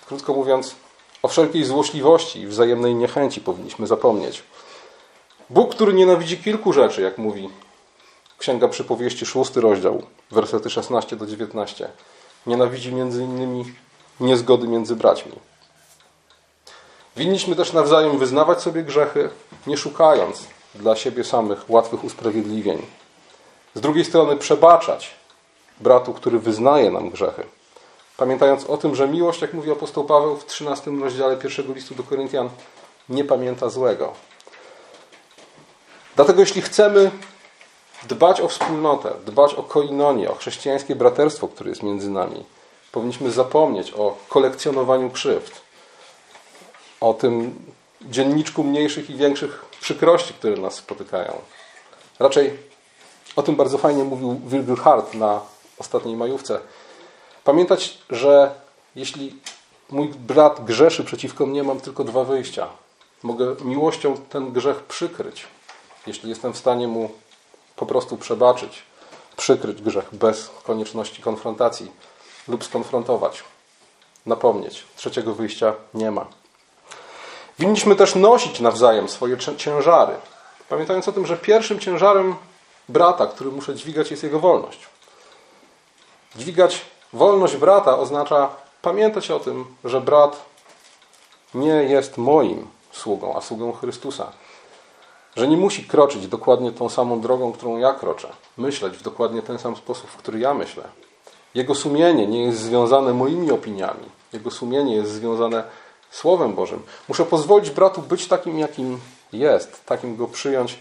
krótko 0.08 0.34
mówiąc, 0.34 0.76
o 1.24 1.28
wszelkiej 1.28 1.64
złośliwości 1.64 2.40
i 2.40 2.48
wzajemnej 2.48 2.96
niechęci 2.96 3.42
powinniśmy 3.42 3.88
zapomnieć. 3.88 4.44
Bóg, 5.50 5.76
który 5.76 5.94
nienawidzi 5.94 6.38
kilku 6.38 6.74
rzeczy, 6.74 7.02
jak 7.02 7.18
mówi 7.18 7.50
Księga 8.38 8.68
Przypowieści, 8.68 9.26
szósty 9.26 9.62
rozdział, 9.62 10.02
wersety 10.32 10.70
16 10.70 11.16
do 11.16 11.26
19, 11.26 11.90
nienawidzi 12.48 12.94
między 12.94 13.24
innymi 13.24 13.74
niezgody 14.20 14.68
między 14.68 14.96
braćmi. 14.96 15.32
Winniśmy 17.20 17.56
też 17.56 17.74
nawzajem 17.74 18.18
wyznawać 18.18 18.62
sobie 18.62 18.84
grzechy, 18.84 19.30
nie 19.68 19.78
szukając 19.78 20.48
dla 20.76 20.96
siebie 20.96 21.24
samych 21.24 21.70
łatwych 21.70 22.04
usprawiedliwień. 22.04 22.86
Z 23.76 23.82
drugiej 23.82 24.06
strony 24.06 24.38
przebaczać 24.38 25.16
bratu, 25.80 26.14
który 26.14 26.40
wyznaje 26.40 26.92
nam 26.92 27.10
grzechy. 27.10 27.44
Pamiętając 28.18 28.66
o 28.66 28.78
tym, 28.78 28.96
że 28.96 29.08
miłość, 29.08 29.42
jak 29.42 29.54
mówi 29.54 29.72
apostoł 29.72 30.04
Paweł 30.04 30.38
w 30.38 30.46
13 30.46 30.92
rozdziale 30.92 31.38
pierwszego 31.38 31.74
listu 31.74 31.96
do 31.96 32.04
Koryntian, 32.04 32.50
nie 33.10 33.24
pamięta 33.24 33.70
złego. 33.70 34.14
Dlatego 36.16 36.40
jeśli 36.40 36.62
chcemy 36.62 37.12
dbać 38.08 38.42
o 38.42 38.48
wspólnotę, 38.48 39.12
dbać 39.26 39.54
o 39.54 39.64
koinonię, 39.64 40.32
o 40.32 40.36
chrześcijańskie 40.36 40.96
braterstwo, 40.96 41.48
które 41.48 41.70
jest 41.70 41.84
między 41.84 42.10
nami, 42.10 42.46
powinniśmy 42.92 43.32
zapomnieć 43.32 43.94
o 43.94 44.18
kolekcjonowaniu 44.30 45.10
krzywd, 45.10 45.69
o 47.02 47.14
tym 47.14 47.56
dzienniczku 48.02 48.64
mniejszych 48.64 49.10
i 49.10 49.16
większych 49.16 49.66
przykrości, 49.82 50.34
które 50.34 50.58
nas 50.58 50.76
spotykają. 50.76 51.34
Raczej 52.20 52.58
o 53.36 53.44
tym 53.44 53.56
bardzo 53.56 53.78
fajnie 53.78 54.04
mówił 54.04 54.42
Wilbur 54.46 54.80
Hart 54.80 55.14
na 55.14 55.42
ostatniej 55.78 56.16
majówce. 56.16 56.60
Pamiętać, 57.44 57.98
że 58.10 58.52
jeśli 58.96 59.36
mój 59.90 60.08
brat 60.08 60.66
grzeszy 60.66 61.04
przeciwko 61.04 61.46
mnie, 61.46 61.64
mam 61.64 61.80
tylko 61.80 62.04
dwa 62.04 62.24
wyjścia. 62.24 62.68
Mogę 63.24 63.56
miłością 63.62 64.18
ten 64.18 64.52
grzech 64.52 64.84
przykryć, 64.84 65.48
jeśli 66.08 66.30
jestem 66.30 66.54
w 66.54 66.58
stanie 66.58 66.88
mu 66.88 67.12
po 67.76 67.86
prostu 67.86 68.18
przebaczyć, 68.18 68.84
przykryć 69.38 69.82
grzech 69.82 70.16
bez 70.16 70.50
konieczności 70.64 71.22
konfrontacji 71.22 71.92
lub 72.48 72.64
skonfrontować, 72.64 73.44
napomnieć. 74.26 74.84
Trzeciego 74.96 75.34
wyjścia 75.34 75.74
nie 75.94 76.12
ma. 76.12 76.39
Winniśmy 77.60 77.96
też 77.96 78.16
nosić 78.16 78.60
nawzajem 78.60 79.10
swoje 79.10 79.38
ciężary, 79.58 80.14
pamiętając 80.70 81.08
o 81.08 81.12
tym, 81.12 81.26
że 81.26 81.38
pierwszym 81.38 81.80
ciężarem 81.80 82.36
brata, 82.90 83.28
który 83.28 83.52
muszę 83.52 83.76
dźwigać, 83.76 84.12
jest 84.12 84.24
jego 84.24 84.40
wolność. 84.40 84.80
Dźwigać 86.36 86.82
wolność 87.14 87.56
brata 87.58 87.98
oznacza 87.98 88.50
pamiętać 88.82 89.32
o 89.32 89.40
tym, 89.40 89.66
że 89.84 90.02
brat 90.02 90.46
nie 91.54 91.68
jest 91.74 92.18
moim 92.18 92.68
sługą, 92.92 93.36
a 93.36 93.42
sługą 93.42 93.72
Chrystusa. 93.72 94.32
Że 95.36 95.48
nie 95.48 95.58
musi 95.58 95.84
kroczyć 95.84 96.28
dokładnie 96.28 96.72
tą 96.72 96.90
samą 96.90 97.22
drogą, 97.22 97.52
którą 97.52 97.78
ja 97.78 97.94
kroczę. 97.94 98.28
Myśleć 98.58 98.98
w 98.98 99.04
dokładnie 99.04 99.42
ten 99.42 99.60
sam 99.60 99.76
sposób, 99.76 100.10
w 100.10 100.18
który 100.18 100.40
ja 100.40 100.54
myślę. 100.54 100.84
Jego 101.56 101.76
sumienie 101.76 102.28
nie 102.28 102.44
jest 102.44 102.60
związane 102.60 103.14
moimi 103.14 103.52
opiniami. 103.52 104.06
Jego 104.34 104.52
sumienie 104.52 104.96
jest 104.96 105.12
związane 105.12 105.64
Słowem 106.12 106.54
Bożym. 106.54 106.84
Muszę 107.08 107.26
pozwolić 107.26 107.70
bratu 107.70 108.02
być 108.02 108.28
takim, 108.28 108.60
jakim 108.60 109.00
jest, 109.34 109.86
takim 109.86 110.16
go 110.16 110.28
przyjąć 110.28 110.80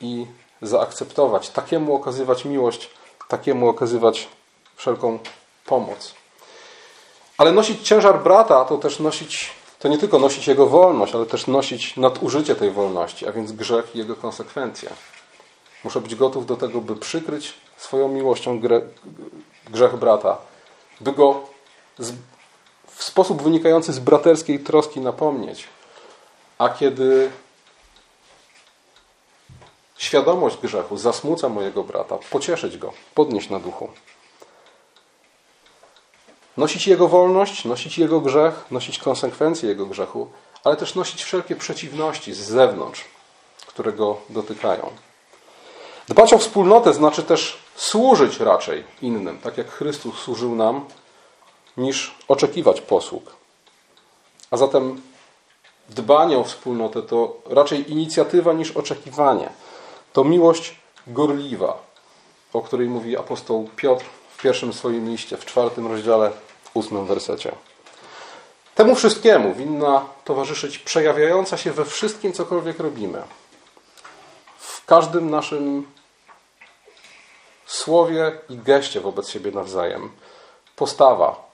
i 0.00 0.26
zaakceptować, 0.62 1.50
takiemu 1.50 1.94
okazywać 1.94 2.44
miłość, 2.44 2.90
takiemu 3.28 3.68
okazywać 3.68 4.28
wszelką 4.76 5.18
pomoc. 5.66 6.14
Ale 7.38 7.52
nosić 7.52 7.88
ciężar 7.88 8.22
brata 8.22 8.64
to 8.64 8.78
też 8.78 8.98
nosić, 8.98 9.50
to 9.78 9.88
nie 9.88 9.98
tylko 9.98 10.18
nosić 10.18 10.46
jego 10.46 10.66
wolność, 10.66 11.14
ale 11.14 11.26
też 11.26 11.46
nosić 11.46 11.96
nadużycie 11.96 12.54
tej 12.54 12.70
wolności, 12.70 13.28
a 13.28 13.32
więc 13.32 13.52
grzech 13.52 13.94
i 13.94 13.98
jego 13.98 14.16
konsekwencje. 14.16 14.90
Muszę 15.84 16.00
być 16.00 16.14
gotów 16.14 16.46
do 16.46 16.56
tego, 16.56 16.80
by 16.80 16.96
przykryć 16.96 17.54
swoją 17.76 18.08
miłością 18.08 18.60
grzech 19.70 19.96
brata, 19.96 20.38
by 21.00 21.12
go 21.12 21.40
w 23.02 23.04
sposób 23.04 23.42
wynikający 23.42 23.92
z 23.92 23.98
braterskiej 23.98 24.60
troski 24.60 25.00
napomnieć. 25.00 25.68
A 26.58 26.68
kiedy 26.68 27.30
świadomość 29.98 30.56
grzechu 30.56 30.96
zasmuca 30.96 31.48
mojego 31.48 31.84
brata, 31.84 32.18
pocieszyć 32.30 32.78
go, 32.78 32.92
podnieść 33.14 33.50
na 33.50 33.58
duchu. 33.58 33.88
Nosić 36.56 36.86
jego 36.86 37.08
wolność, 37.08 37.64
nosić 37.64 37.98
jego 37.98 38.20
grzech, 38.20 38.54
nosić 38.70 38.98
konsekwencje 38.98 39.68
jego 39.68 39.86
grzechu, 39.86 40.30
ale 40.64 40.76
też 40.76 40.94
nosić 40.94 41.24
wszelkie 41.24 41.56
przeciwności 41.56 42.34
z 42.34 42.38
zewnątrz, 42.38 43.04
które 43.66 43.92
go 43.92 44.16
dotykają. 44.28 44.90
Dbać 46.08 46.32
o 46.32 46.38
wspólnotę 46.38 46.94
znaczy 46.94 47.22
też 47.22 47.58
służyć 47.76 48.40
raczej 48.40 48.84
innym, 49.02 49.38
tak 49.38 49.58
jak 49.58 49.70
Chrystus 49.70 50.18
służył 50.18 50.54
nam, 50.54 50.84
niż 51.76 52.14
oczekiwać 52.28 52.80
posług. 52.80 53.36
A 54.50 54.56
zatem 54.56 55.02
dbanie 55.88 56.38
o 56.38 56.44
wspólnotę 56.44 57.02
to 57.02 57.36
raczej 57.50 57.92
inicjatywa 57.92 58.52
niż 58.52 58.70
oczekiwanie. 58.70 59.48
To 60.12 60.24
miłość 60.24 60.76
gorliwa, 61.06 61.82
o 62.52 62.60
której 62.60 62.88
mówi 62.88 63.16
apostoł 63.16 63.68
Piotr 63.76 64.04
w 64.36 64.42
pierwszym 64.42 64.72
swoim 64.72 65.08
liście, 65.08 65.36
w 65.36 65.44
czwartym 65.44 65.86
rozdziale, 65.86 66.30
ósmym 66.74 67.06
wersecie. 67.06 67.52
Temu 68.74 68.94
wszystkiemu 68.94 69.54
winna 69.54 70.06
towarzyszyć 70.24 70.78
przejawiająca 70.78 71.56
się 71.56 71.72
we 71.72 71.84
wszystkim, 71.84 72.32
cokolwiek 72.32 72.78
robimy. 72.78 73.22
W 74.58 74.84
każdym 74.84 75.30
naszym 75.30 75.86
słowie 77.66 78.32
i 78.48 78.56
geście 78.56 79.00
wobec 79.00 79.28
siebie 79.28 79.50
nawzajem. 79.50 80.10
Postawa 80.76 81.51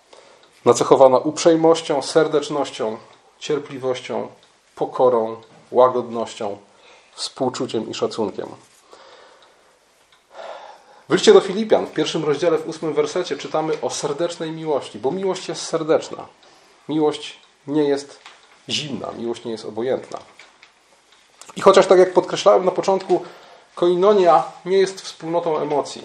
nacechowana 0.68 1.18
uprzejmością, 1.18 2.02
serdecznością, 2.02 2.96
cierpliwością, 3.38 4.28
pokorą, 4.74 5.36
łagodnością, 5.70 6.58
współczuciem 7.14 7.90
i 7.90 7.94
szacunkiem. 7.94 8.48
W 11.08 11.32
do 11.32 11.40
Filipian, 11.40 11.86
w 11.86 11.92
pierwszym 11.92 12.24
rozdziale, 12.24 12.58
w 12.58 12.68
ósmym 12.68 12.94
wersecie 12.94 13.36
czytamy 13.36 13.80
o 13.82 13.90
serdecznej 13.90 14.50
miłości, 14.50 14.98
bo 14.98 15.10
miłość 15.10 15.48
jest 15.48 15.62
serdeczna. 15.62 16.26
Miłość 16.88 17.38
nie 17.66 17.84
jest 17.84 18.20
zimna, 18.68 19.12
miłość 19.18 19.44
nie 19.44 19.52
jest 19.52 19.64
obojętna. 19.64 20.18
I 21.56 21.60
chociaż, 21.60 21.86
tak 21.86 21.98
jak 21.98 22.12
podkreślałem 22.12 22.64
na 22.64 22.70
początku, 22.70 23.22
koinonia 23.74 24.44
nie 24.64 24.78
jest 24.78 25.00
wspólnotą 25.00 25.58
emocji. 25.58 26.04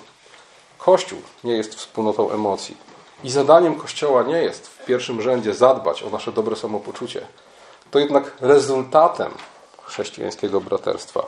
Kościół 0.78 1.22
nie 1.44 1.54
jest 1.54 1.76
wspólnotą 1.76 2.32
emocji. 2.32 2.93
I 3.24 3.32
zadaniem 3.32 3.76
Kościoła 3.76 4.24
nie 4.24 4.38
jest 4.38 4.68
w 4.68 4.86
pierwszym 4.86 5.22
rzędzie 5.22 5.54
zadbać 5.54 6.04
o 6.04 6.10
nasze 6.10 6.32
dobre 6.32 6.56
samopoczucie. 6.56 7.28
To 7.92 8.00
jednak 8.00 8.32
rezultatem 8.42 9.34
chrześcijańskiego 9.84 10.62
braterstwa, 10.62 11.26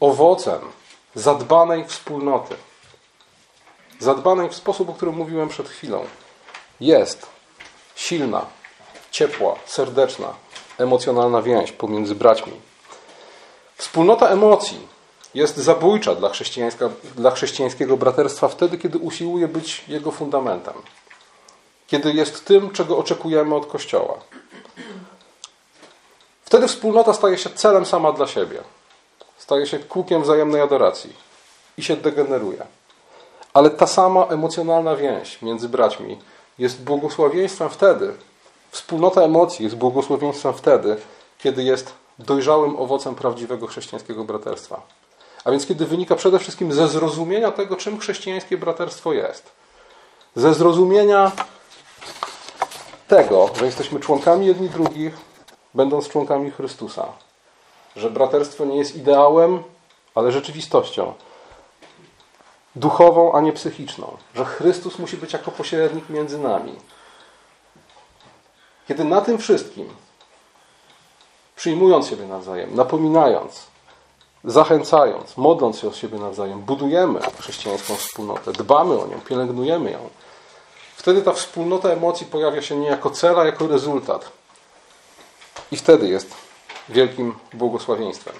owocem 0.00 0.60
zadbanej 1.14 1.84
wspólnoty, 1.84 2.54
zadbanej 3.98 4.48
w 4.48 4.54
sposób, 4.54 4.88
o 4.88 4.92
którym 4.92 5.14
mówiłem 5.14 5.48
przed 5.48 5.68
chwilą, 5.68 6.04
jest 6.80 7.26
silna, 7.94 8.46
ciepła, 9.10 9.54
serdeczna, 9.66 10.28
emocjonalna 10.78 11.42
więź 11.42 11.72
pomiędzy 11.72 12.14
braćmi. 12.14 12.52
Wspólnota 13.76 14.28
emocji 14.28 14.95
jest 15.36 15.56
zabójcza 15.56 16.14
dla, 16.14 16.30
dla 17.16 17.30
chrześcijańskiego 17.30 17.96
braterstwa 17.96 18.48
wtedy, 18.48 18.78
kiedy 18.78 18.98
usiłuje 18.98 19.48
być 19.48 19.84
jego 19.88 20.10
fundamentem. 20.10 20.74
Kiedy 21.86 22.12
jest 22.12 22.44
tym, 22.44 22.70
czego 22.70 22.98
oczekujemy 22.98 23.54
od 23.54 23.66
Kościoła. 23.66 24.18
Wtedy 26.44 26.68
wspólnota 26.68 27.12
staje 27.12 27.38
się 27.38 27.50
celem 27.50 27.86
sama 27.86 28.12
dla 28.12 28.26
siebie. 28.26 28.60
Staje 29.38 29.66
się 29.66 29.78
kółkiem 29.78 30.22
wzajemnej 30.22 30.60
adoracji 30.60 31.12
i 31.78 31.82
się 31.82 31.96
degeneruje. 31.96 32.66
Ale 33.54 33.70
ta 33.70 33.86
sama 33.86 34.26
emocjonalna 34.26 34.96
więź 34.96 35.42
między 35.42 35.68
braćmi 35.68 36.18
jest 36.58 36.82
błogosławieństwem 36.82 37.70
wtedy, 37.70 38.14
wspólnota 38.70 39.22
emocji 39.22 39.64
jest 39.64 39.76
błogosławieństwem 39.76 40.54
wtedy, 40.54 40.96
kiedy 41.38 41.62
jest 41.62 41.92
dojrzałym 42.18 42.76
owocem 42.76 43.14
prawdziwego 43.14 43.66
chrześcijańskiego 43.66 44.24
braterstwa. 44.24 44.82
A 45.46 45.50
więc 45.50 45.66
kiedy 45.66 45.86
wynika 45.86 46.16
przede 46.16 46.38
wszystkim 46.38 46.72
ze 46.72 46.88
zrozumienia 46.88 47.50
tego, 47.50 47.76
czym 47.76 47.98
chrześcijańskie 47.98 48.58
braterstwo 48.58 49.12
jest. 49.12 49.50
Ze 50.36 50.54
zrozumienia 50.54 51.32
tego, 53.08 53.50
że 53.58 53.66
jesteśmy 53.66 54.00
członkami 54.00 54.46
jedni 54.46 54.68
drugich, 54.68 55.16
będąc 55.74 56.08
członkami 56.08 56.50
Chrystusa. 56.50 57.06
Że 57.96 58.10
braterstwo 58.10 58.64
nie 58.64 58.76
jest 58.76 58.96
ideałem, 58.96 59.62
ale 60.14 60.32
rzeczywistością. 60.32 61.14
Duchową, 62.76 63.32
a 63.32 63.40
nie 63.40 63.52
psychiczną. 63.52 64.16
Że 64.34 64.44
Chrystus 64.44 64.98
musi 64.98 65.16
być 65.16 65.32
jako 65.32 65.50
pośrednik 65.50 66.08
między 66.08 66.38
nami. 66.38 66.76
Kiedy 68.88 69.04
na 69.04 69.20
tym 69.20 69.38
wszystkim, 69.38 69.88
przyjmując 71.56 72.08
siebie 72.08 72.26
nawzajem, 72.26 72.74
napominając, 72.74 73.75
zachęcając, 74.46 75.36
modląc 75.36 75.78
się 75.78 75.88
o 75.88 75.92
siebie 75.92 76.18
nawzajem, 76.18 76.60
budujemy 76.60 77.20
chrześcijańską 77.38 77.94
wspólnotę, 77.94 78.52
dbamy 78.52 79.00
o 79.00 79.06
nią, 79.06 79.20
pielęgnujemy 79.28 79.90
ją, 79.90 79.98
wtedy 80.96 81.22
ta 81.22 81.32
wspólnota 81.32 81.88
emocji 81.88 82.26
pojawia 82.26 82.62
się 82.62 82.76
nie 82.76 82.86
jako 82.86 83.10
cel, 83.10 83.40
a 83.40 83.44
jako 83.44 83.66
rezultat. 83.66 84.32
I 85.72 85.76
wtedy 85.76 86.08
jest 86.08 86.34
wielkim 86.88 87.34
błogosławieństwem. 87.52 88.34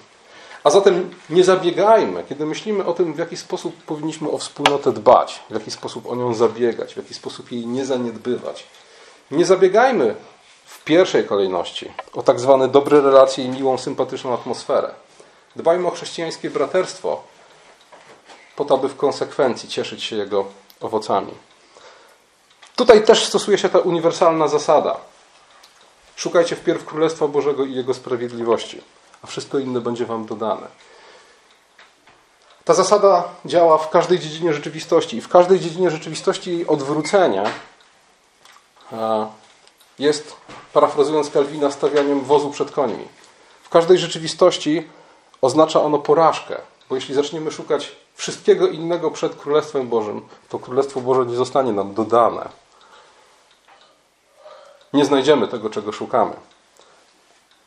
A 0.65 0.71
zatem 0.71 1.15
nie 1.31 1.45
zabiegajmy, 1.45 2.25
kiedy 2.29 2.47
myślimy 2.47 2.85
o 2.85 2.93
tym, 2.93 3.15
w 3.15 3.19
jaki 3.19 3.37
sposób 3.37 3.83
powinniśmy 3.83 4.31
o 4.31 4.39
wspólnotę 4.39 4.93
dbać, 4.93 5.41
w 5.51 5.55
jaki 5.55 5.71
sposób 5.71 6.07
o 6.07 6.17
nią 6.17 6.35
zabiegać, 6.35 6.95
w 6.95 6.97
jaki 6.97 7.15
sposób 7.15 7.53
jej 7.53 7.67
nie 7.67 7.85
zaniedbywać. 7.85 8.67
Nie 9.31 9.45
zabiegajmy 9.45 10.15
w 10.65 10.85
pierwszej 10.85 11.25
kolejności 11.25 11.93
o 12.15 12.23
tak 12.23 12.41
zwane 12.41 12.69
dobre 12.69 13.01
relacje 13.01 13.45
i 13.45 13.49
miłą, 13.49 13.79
sympatyczną 13.79 14.35
atmosferę. 14.35 15.06
Dbajmy 15.57 15.89
o 15.89 15.91
chrześcijańskie 15.91 16.51
braterstwo, 16.51 17.23
po 18.57 18.65
to, 18.65 18.75
aby 18.75 18.89
w 18.89 18.97
konsekwencji 18.97 19.69
cieszyć 19.69 20.05
się 20.05 20.17
jego 20.17 20.45
owocami. 20.81 21.33
Tutaj 22.77 23.05
też 23.05 23.25
stosuje 23.25 23.59
się 23.59 23.69
ta 23.69 23.79
uniwersalna 23.79 24.49
zasada. 24.49 24.97
Szukajcie 26.17 26.57
wpierw 26.57 26.85
Królestwa 26.85 27.29
Bożego 27.29 27.65
i 27.65 27.75
Jego 27.75 27.95
sprawiedliwości, 27.95 28.81
a 29.23 29.27
wszystko 29.27 29.59
inne 29.59 29.81
będzie 29.81 30.07
Wam 30.07 30.27
dodane. 30.27 30.67
Ta 32.65 32.75
zasada 32.75 33.25
działa 33.45 33.79
w 33.79 33.91
każdej 33.91 34.19
dziedzinie 34.19 34.55
rzeczywistości 34.55 35.17
i 35.17 35.21
w 35.21 35.29
każdej 35.29 35.61
dziedzinie 35.61 35.91
rzeczywistości 35.91 36.53
jej 36.53 36.67
odwrócenie 36.67 37.45
jest, 39.99 40.37
parafrazując 40.73 41.31
Kalwina, 41.31 41.71
stawianiem 41.71 42.21
wozu 42.21 42.51
przed 42.51 42.71
końmi. 42.71 43.09
W 43.63 43.69
każdej 43.69 43.99
rzeczywistości 43.99 44.89
oznacza 45.41 45.83
ono 45.83 45.99
porażkę, 45.99 46.57
bo 46.89 46.95
jeśli 46.95 47.15
zaczniemy 47.15 47.53
szukać 47.53 47.97
wszystkiego 48.15 48.69
innego 48.69 49.11
przed 49.11 49.37
Królestwem 49.37 49.89
Bożym, 49.89 50.23
to 50.49 50.59
Królestwo 50.59 51.01
Boże 51.01 51.27
nie 51.27 51.37
zostanie 51.37 51.73
nam 51.73 51.95
dodane. 51.95 52.49
Nie 54.93 55.05
znajdziemy 55.05 55.49
tego, 55.49 55.71
czego 55.71 55.93
szukamy. 55.93 56.33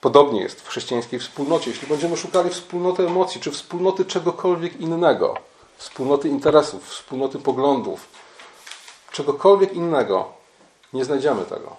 Podobnie 0.01 0.41
jest 0.41 0.61
w 0.61 0.67
chrześcijańskiej 0.67 1.19
wspólnocie. 1.19 1.69
Jeśli 1.69 1.87
będziemy 1.87 2.17
szukali 2.17 2.49
wspólnoty 2.49 3.07
emocji, 3.07 3.41
czy 3.41 3.51
wspólnoty 3.51 4.05
czegokolwiek 4.05 4.81
innego, 4.81 5.37
wspólnoty 5.77 6.29
interesów, 6.29 6.89
wspólnoty 6.89 7.39
poglądów, 7.39 8.07
czegokolwiek 9.11 9.73
innego, 9.73 10.31
nie 10.93 11.05
znajdziemy 11.05 11.45
tego. 11.45 11.75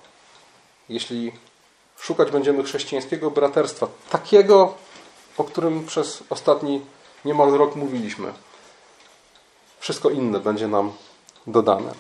Jeśli 0.88 1.33
szukać 1.98 2.31
będziemy 2.31 2.64
chrześcijańskiego 2.64 3.31
braterstwa, 3.31 3.87
takiego, 4.11 4.74
o 5.40 5.44
którym 5.44 5.87
przez 5.87 6.24
ostatni 6.31 6.81
niemal 7.24 7.50
rok 7.50 7.76
mówiliśmy. 7.76 8.33
Wszystko 9.79 10.11
inne 10.11 10.40
będzie 10.40 10.68
nam 10.68 10.92
dodane. 11.46 11.94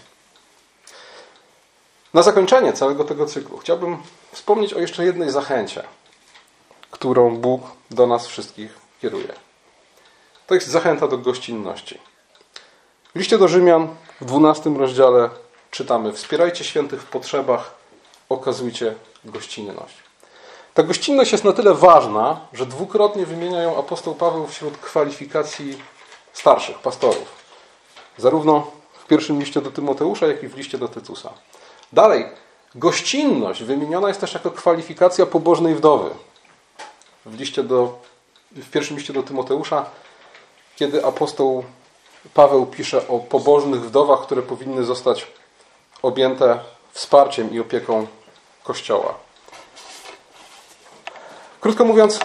Na 2.14 2.22
zakończenie 2.22 2.72
całego 2.72 3.04
tego 3.04 3.26
cyklu 3.26 3.58
chciałbym 3.58 4.02
wspomnieć 4.32 4.74
o 4.74 4.80
jeszcze 4.80 5.04
jednej 5.04 5.30
zachęcie, 5.30 5.82
którą 6.90 7.36
Bóg 7.36 7.62
do 7.90 8.06
nas 8.06 8.26
wszystkich 8.26 8.78
kieruje. 9.00 9.32
To 10.46 10.54
jest 10.54 10.68
zachęta 10.68 11.08
do 11.08 11.18
gościnności. 11.18 11.98
W 13.14 13.18
liście 13.18 13.38
do 13.38 13.48
Rzymian 13.48 13.88
w 14.20 14.24
12 14.24 14.70
rozdziale 14.70 15.30
czytamy: 15.70 16.12
Wspierajcie 16.12 16.64
świętych 16.64 17.02
w 17.02 17.06
potrzebach, 17.06 17.74
okazujcie 18.28 18.94
gościnność. 19.24 20.09
Ta 20.74 20.82
gościnność 20.82 21.32
jest 21.32 21.44
na 21.44 21.52
tyle 21.52 21.74
ważna, 21.74 22.40
że 22.52 22.66
dwukrotnie 22.66 23.26
wymienia 23.26 23.62
ją 23.62 23.78
apostoł 23.78 24.14
Paweł 24.14 24.46
wśród 24.46 24.76
kwalifikacji 24.76 25.78
starszych, 26.32 26.78
pastorów. 26.78 27.28
Zarówno 28.18 28.66
w 28.92 29.06
pierwszym 29.06 29.40
liście 29.40 29.60
do 29.60 29.70
Tymoteusza, 29.70 30.26
jak 30.26 30.42
i 30.42 30.48
w 30.48 30.56
liście 30.56 30.78
do 30.78 30.88
Tytusa. 30.88 31.32
Dalej, 31.92 32.26
gościnność 32.74 33.62
wymieniona 33.62 34.08
jest 34.08 34.20
też 34.20 34.34
jako 34.34 34.50
kwalifikacja 34.50 35.26
pobożnej 35.26 35.74
wdowy. 35.74 36.10
W, 37.26 37.38
liście 37.38 37.62
do, 37.62 37.98
w 38.52 38.70
pierwszym 38.70 38.96
liście 38.96 39.12
do 39.12 39.22
Tymoteusza, 39.22 39.84
kiedy 40.76 41.06
apostoł 41.06 41.64
Paweł 42.34 42.66
pisze 42.66 43.08
o 43.08 43.18
pobożnych 43.18 43.80
wdowach, 43.80 44.20
które 44.22 44.42
powinny 44.42 44.84
zostać 44.84 45.26
objęte 46.02 46.58
wsparciem 46.92 47.54
i 47.54 47.60
opieką 47.60 48.06
Kościoła. 48.64 49.29
Krótko 51.60 51.84
mówiąc, 51.84 52.20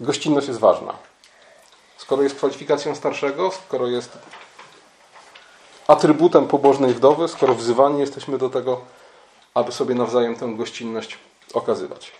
gościnność 0.00 0.48
jest 0.48 0.60
ważna. 0.60 0.92
Skoro 1.96 2.22
jest 2.22 2.36
kwalifikacją 2.36 2.94
starszego, 2.94 3.50
skoro 3.50 3.86
jest 3.86 4.18
atrybutem 5.88 6.48
pobożnej 6.48 6.94
wdowy, 6.94 7.28
skoro 7.28 7.54
wzywani 7.54 8.00
jesteśmy 8.00 8.38
do 8.38 8.50
tego, 8.50 8.80
aby 9.54 9.72
sobie 9.72 9.94
nawzajem 9.94 10.36
tę 10.36 10.54
gościnność 10.56 11.18
okazywać. 11.54 12.12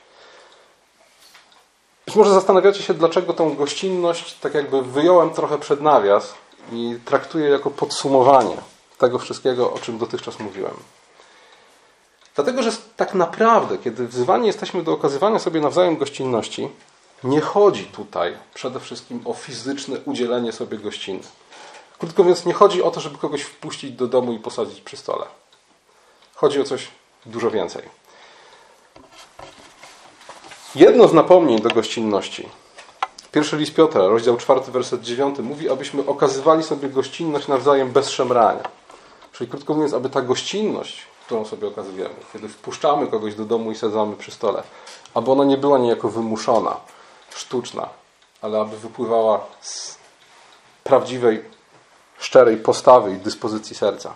Być 2.07 2.17
może 2.17 2.31
zastanawiacie 2.31 2.83
się, 2.83 2.95
dlaczego 2.95 3.33
tą 3.33 3.57
gościnność 3.57 4.35
tak 4.35 4.55
jakby 4.55 4.83
wyjąłem 4.83 5.31
trochę 5.31 5.59
przed 5.59 5.81
nawias 5.81 6.35
i 6.73 6.99
traktuję 7.05 7.49
jako 7.49 7.71
podsumowanie 7.71 8.57
tego 8.99 9.19
wszystkiego, 9.19 9.73
o 9.73 9.79
czym 9.79 9.99
dotychczas 9.99 10.39
mówiłem. 10.39 10.75
Dlatego, 12.37 12.62
że 12.62 12.70
tak 12.96 13.14
naprawdę, 13.14 13.79
kiedy 13.79 14.09
wzywani 14.09 14.46
jesteśmy 14.46 14.83
do 14.83 14.92
okazywania 14.92 15.38
sobie 15.38 15.61
nawzajem 15.61 15.96
gościnności, 15.96 16.68
nie 17.25 17.40
chodzi 17.40 17.85
tutaj 17.85 18.37
przede 18.55 18.81
wszystkim 18.81 19.20
o 19.25 19.35
fizyczne 19.35 20.01
udzielenie 20.05 20.53
sobie 20.53 20.79
gościny. 20.79 21.20
Krótko 21.99 22.22
mówiąc, 22.22 22.46
nie 22.46 22.53
chodzi 22.53 22.83
o 22.83 22.90
to, 22.90 23.01
żeby 23.01 23.18
kogoś 23.18 23.42
wpuścić 23.42 23.92
do 23.92 24.07
domu 24.07 24.33
i 24.33 24.38
posadzić 24.38 24.81
przy 24.81 24.96
stole. 24.96 25.27
Chodzi 26.35 26.61
o 26.61 26.64
coś 26.64 26.88
dużo 27.27 27.51
więcej. 27.51 27.83
Jedno 30.75 31.09
z 31.09 31.12
napomnień 31.12 31.61
do 31.61 31.70
gościnności. 31.70 32.49
Pierwszy 33.33 33.57
list 33.57 33.75
Piotra, 33.75 34.09
rozdział 34.09 34.37
4, 34.37 34.61
werset 34.61 35.03
9, 35.03 35.38
mówi, 35.38 35.70
abyśmy 35.70 36.07
okazywali 36.07 36.62
sobie 36.62 36.88
gościnność 36.88 37.49
nawzajem 37.49 37.92
bez 37.92 38.11
szemrania. 38.11 38.62
Czyli 39.33 39.51
krótko 39.51 39.75
mówiąc, 39.75 39.94
aby 39.94 40.11
ta 40.11 40.22
gościnność, 40.22 41.07
którą 41.27 41.45
sobie 41.45 41.69
okazujemy, 41.69 42.15
kiedy 42.33 42.49
wpuszczamy 42.49 43.07
kogoś 43.07 43.35
do 43.35 43.45
domu 43.45 43.73
i 43.73 43.75
sadzamy 43.75 44.17
przy 44.17 44.31
stole, 44.31 44.62
aby 45.15 45.31
ona 45.31 45.45
nie 45.45 45.57
była 45.57 45.79
niejako 45.79 46.09
wymuszona, 46.09 46.81
sztuczna, 47.35 47.89
ale 48.43 48.61
aby 48.61 48.77
wypływała 48.77 49.47
z 49.61 49.99
prawdziwej, 50.85 51.45
szczerej 52.19 52.57
postawy 52.57 53.12
i 53.12 53.17
dyspozycji 53.17 53.77
serca. 53.77 54.15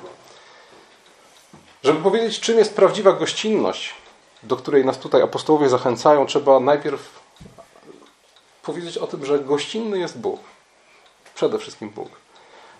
Żeby 1.84 2.02
powiedzieć, 2.02 2.40
czym 2.40 2.58
jest 2.58 2.76
prawdziwa 2.76 3.12
gościnność, 3.12 3.94
do 4.42 4.56
której 4.56 4.84
nas 4.84 4.98
tutaj 4.98 5.22
apostołowie 5.22 5.68
zachęcają, 5.68 6.26
trzeba 6.26 6.60
najpierw 6.60 7.20
powiedzieć 8.62 8.98
o 8.98 9.06
tym, 9.06 9.26
że 9.26 9.38
gościnny 9.38 9.98
jest 9.98 10.18
Bóg. 10.18 10.40
Przede 11.34 11.58
wszystkim 11.58 11.90
Bóg. 11.90 12.08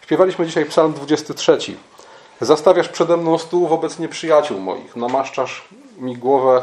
Śpiewaliśmy 0.03 0.47
dzisiaj 0.47 0.67
Psalm 0.67 0.93
23. 0.93 1.59
Zastawiasz 2.41 2.89
przede 2.89 3.17
mną 3.17 3.39
stół 3.39 3.69
wobec 3.69 3.99
nieprzyjaciół 3.99 4.61
moich, 4.61 4.97
namaszczasz 4.97 5.65
mi 5.99 6.17
głowę 6.17 6.63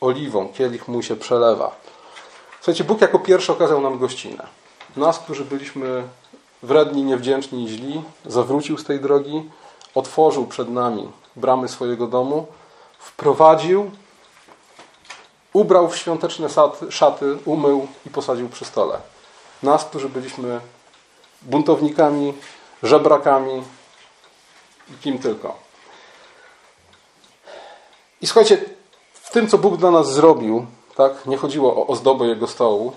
oliwą, 0.00 0.48
kielich 0.48 0.88
mój 0.88 1.02
się 1.02 1.16
przelewa. 1.16 1.76
Słuchajcie, 2.60 2.84
Bóg 2.84 3.00
jako 3.00 3.18
pierwszy 3.18 3.52
okazał 3.52 3.80
nam 3.80 3.98
gościnę. 3.98 4.46
Nas, 4.96 5.18
którzy 5.18 5.44
byliśmy 5.44 6.02
wredni, 6.62 7.02
niewdzięczni 7.02 7.64
i 7.64 7.68
źli, 7.68 8.02
zawrócił 8.26 8.78
z 8.78 8.84
tej 8.84 9.00
drogi, 9.00 9.50
otworzył 9.94 10.46
przed 10.46 10.68
nami 10.68 11.10
bramy 11.36 11.68
swojego 11.68 12.06
domu, 12.06 12.46
wprowadził, 12.98 13.90
ubrał 15.52 15.88
w 15.88 15.96
świąteczne 15.96 16.48
szaty, 16.90 17.38
umył 17.44 17.86
i 18.06 18.10
posadził 18.10 18.48
przy 18.48 18.64
stole. 18.64 18.98
Nas, 19.62 19.84
którzy 19.84 20.08
byliśmy 20.08 20.60
buntownikami, 21.42 22.34
żebrakami 22.82 23.62
kim 25.00 25.18
tylko. 25.18 25.56
I 28.20 28.26
słuchajcie, 28.26 28.58
w 29.12 29.30
tym, 29.30 29.48
co 29.48 29.58
Bóg 29.58 29.76
dla 29.76 29.90
nas 29.90 30.12
zrobił, 30.12 30.66
tak, 30.96 31.26
nie 31.26 31.36
chodziło 31.36 31.76
o 31.76 31.86
ozdobę 31.86 32.26
Jego 32.26 32.46
stołu, 32.46 32.92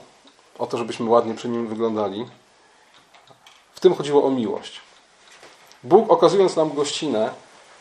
o 0.59 0.67
to, 0.67 0.77
żebyśmy 0.77 1.09
ładnie 1.09 1.33
przy 1.33 1.49
nim 1.49 1.67
wyglądali. 1.67 2.25
W 3.73 3.79
tym 3.79 3.95
chodziło 3.95 4.23
o 4.23 4.31
miłość. 4.31 4.81
Bóg, 5.83 6.11
okazując 6.11 6.55
nam 6.55 6.73
gościnę, 6.73 7.29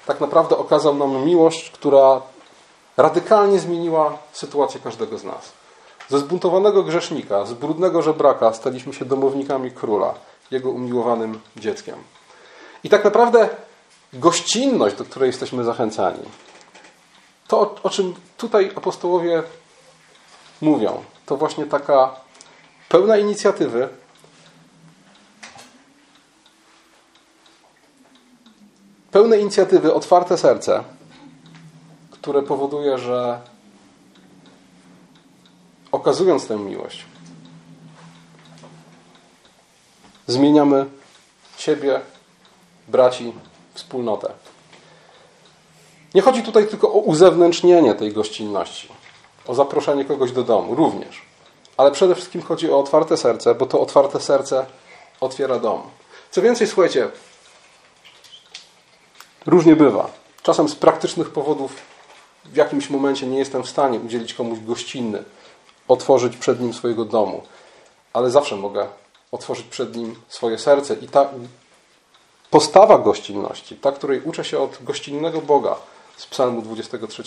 tak 0.07 0.21
naprawdę 0.21 0.57
okazał 0.59 0.95
nam 0.95 1.25
miłość, 1.25 1.71
która 1.71 2.21
radykalnie 2.97 3.59
zmieniła 3.59 4.19
sytuację 4.33 4.81
każdego 4.81 5.19
z 5.19 5.25
nas. 5.25 5.53
Ze 6.09 6.19
zbuntowanego 6.19 6.83
grzesznika, 6.83 7.45
z 7.45 7.53
brudnego 7.53 8.03
żebraka 8.03 8.53
staliśmy 8.53 8.93
się 8.93 9.05
domownikami 9.05 9.71
króla, 9.71 10.15
jego 10.51 10.71
umiłowanym 10.71 11.41
dzieckiem. 11.57 11.97
I 12.85 12.89
tak 12.89 13.05
naprawdę 13.05 13.49
gościnność, 14.13 14.97
do 14.97 15.05
której 15.05 15.27
jesteśmy 15.27 15.65
zachęcani, 15.65 16.23
to 17.49 17.75
o 17.83 17.91
czym 17.91 18.15
tutaj 18.37 18.73
apostołowie 18.77 19.43
mówią, 20.61 21.05
to 21.27 21.37
właśnie 21.37 21.67
taka 21.67 22.17
pełna 22.89 23.17
inicjatywy, 23.17 23.89
pełne 29.11 29.39
inicjatywy, 29.39 29.95
otwarte 29.95 30.39
serce, 30.39 30.85
które 32.11 32.43
powoduje, 32.43 32.99
że 32.99 33.41
okazując 35.93 36.47
tę 36.47 36.57
miłość, 36.57 37.05
zmieniamy 40.27 40.87
siebie, 41.59 42.01
braci, 42.89 43.33
wspólnotę. 43.81 44.33
Nie 46.15 46.23
chodzi 46.23 46.43
tutaj 46.43 46.67
tylko 46.67 46.93
o 46.93 46.99
uzewnętrznienie 46.99 47.95
tej 47.95 48.13
gościnności, 48.13 48.89
o 49.47 49.55
zaproszenie 49.55 50.05
kogoś 50.05 50.33
do 50.33 50.43
domu, 50.43 50.75
również. 50.75 51.23
Ale 51.77 51.91
przede 51.91 52.15
wszystkim 52.15 52.43
chodzi 52.43 52.71
o 52.71 52.79
otwarte 52.79 53.17
serce, 53.17 53.55
bo 53.55 53.67
to 53.67 53.81
otwarte 53.81 54.21
serce 54.21 54.67
otwiera 55.21 55.59
dom. 55.59 55.83
Co 56.31 56.43
więcej, 56.43 56.67
słuchajcie, 56.67 57.09
różnie 59.47 59.77
bywa. 59.77 60.11
Czasem 60.43 60.69
z 60.69 60.75
praktycznych 60.75 61.31
powodów 61.31 61.77
w 62.45 62.57
jakimś 62.57 62.91
momencie 62.91 63.27
nie 63.27 63.39
jestem 63.39 63.63
w 63.63 63.69
stanie 63.69 63.99
udzielić 64.01 64.35
komuś 64.35 64.59
gościnny, 64.59 65.25
otworzyć 65.89 66.37
przed 66.37 66.61
nim 66.61 66.75
swojego 66.75 67.05
domu, 67.05 67.43
ale 68.13 68.31
zawsze 68.31 68.57
mogę 68.57 68.87
otworzyć 69.33 69.67
przed 69.67 69.97
nim 69.97 70.15
swoje 70.29 70.59
serce 70.59 70.95
i 70.95 71.09
ta 71.09 71.29
postawa 72.51 72.99
gościnności, 72.99 73.77
ta, 73.77 73.93
której 73.93 74.21
uczę 74.21 74.45
się 74.45 74.59
od 74.59 74.85
gościnnego 74.85 75.41
Boga 75.41 75.77
z 76.17 76.27
Psalmu 76.27 76.63
23, 76.63 77.23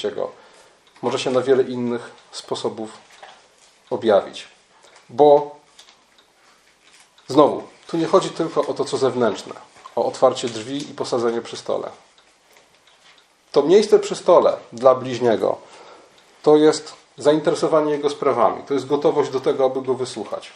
może 1.02 1.20
się 1.20 1.32
na 1.32 1.42
wiele 1.42 1.64
innych 1.64 2.12
sposobów 2.32 2.90
objawić. 3.90 4.48
Bo 5.10 5.56
znowu, 7.28 7.64
tu 7.88 7.98
nie 7.98 8.06
chodzi 8.06 8.30
tylko 8.30 8.66
o 8.66 8.74
to, 8.74 8.86
co 8.86 8.98
zewnętrzne, 8.98 9.54
o 9.96 10.06
otwarcie 10.06 10.50
drzwi 10.50 10.92
i 10.92 10.94
posadzenie 10.94 11.42
przy 11.42 11.58
stole. 11.58 11.90
To 13.52 13.64
miejsce 13.64 14.00
przy 14.00 14.16
stole 14.16 14.58
dla 14.74 14.96
bliźniego 14.96 15.58
to 16.44 16.58
jest 16.58 16.94
zainteresowanie 17.18 17.92
jego 17.92 18.10
sprawami, 18.10 18.64
to 18.64 18.74
jest 18.74 18.88
gotowość 18.88 19.30
do 19.30 19.40
tego, 19.40 19.66
aby 19.66 19.82
go 19.82 19.94
wysłuchać. 19.94 20.52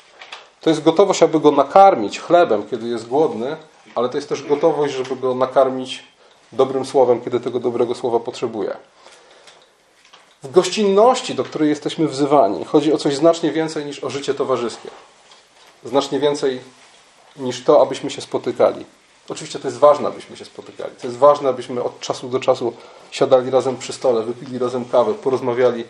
To 0.61 0.69
jest 0.69 0.83
gotowość, 0.83 1.23
aby 1.23 1.39
go 1.39 1.51
nakarmić 1.51 2.19
chlebem, 2.19 2.67
kiedy 2.69 2.87
jest 2.87 3.07
głodny, 3.07 3.57
ale 3.95 4.09
to 4.09 4.17
jest 4.17 4.29
też 4.29 4.43
gotowość, 4.43 4.93
żeby 4.93 5.15
go 5.15 5.35
nakarmić 5.35 6.03
dobrym 6.51 6.85
słowem, 6.85 7.21
kiedy 7.21 7.39
tego 7.39 7.59
dobrego 7.59 7.95
słowa 7.95 8.19
potrzebuje. 8.19 8.77
W 10.43 10.51
gościnności, 10.51 11.35
do 11.35 11.43
której 11.43 11.69
jesteśmy 11.69 12.07
wzywani, 12.07 12.65
chodzi 12.65 12.93
o 12.93 12.97
coś 12.97 13.15
znacznie 13.15 13.51
więcej 13.51 13.85
niż 13.85 14.03
o 14.03 14.09
życie 14.09 14.33
towarzyskie. 14.33 14.89
Znacznie 15.83 16.19
więcej 16.19 16.59
niż 17.35 17.63
to, 17.63 17.81
abyśmy 17.81 18.09
się 18.09 18.21
spotykali. 18.21 18.85
Oczywiście 19.29 19.59
to 19.59 19.67
jest 19.67 19.77
ważne, 19.77 20.07
abyśmy 20.07 20.37
się 20.37 20.45
spotykali. 20.45 20.91
To 21.01 21.07
jest 21.07 21.19
ważne, 21.19 21.49
abyśmy 21.49 21.83
od 21.83 21.99
czasu 21.99 22.29
do 22.29 22.39
czasu 22.39 22.73
siadali 23.11 23.51
razem 23.51 23.77
przy 23.77 23.93
stole, 23.93 24.23
wypili 24.23 24.59
razem 24.59 24.85
kawę, 24.85 25.13
porozmawiali 25.13 25.83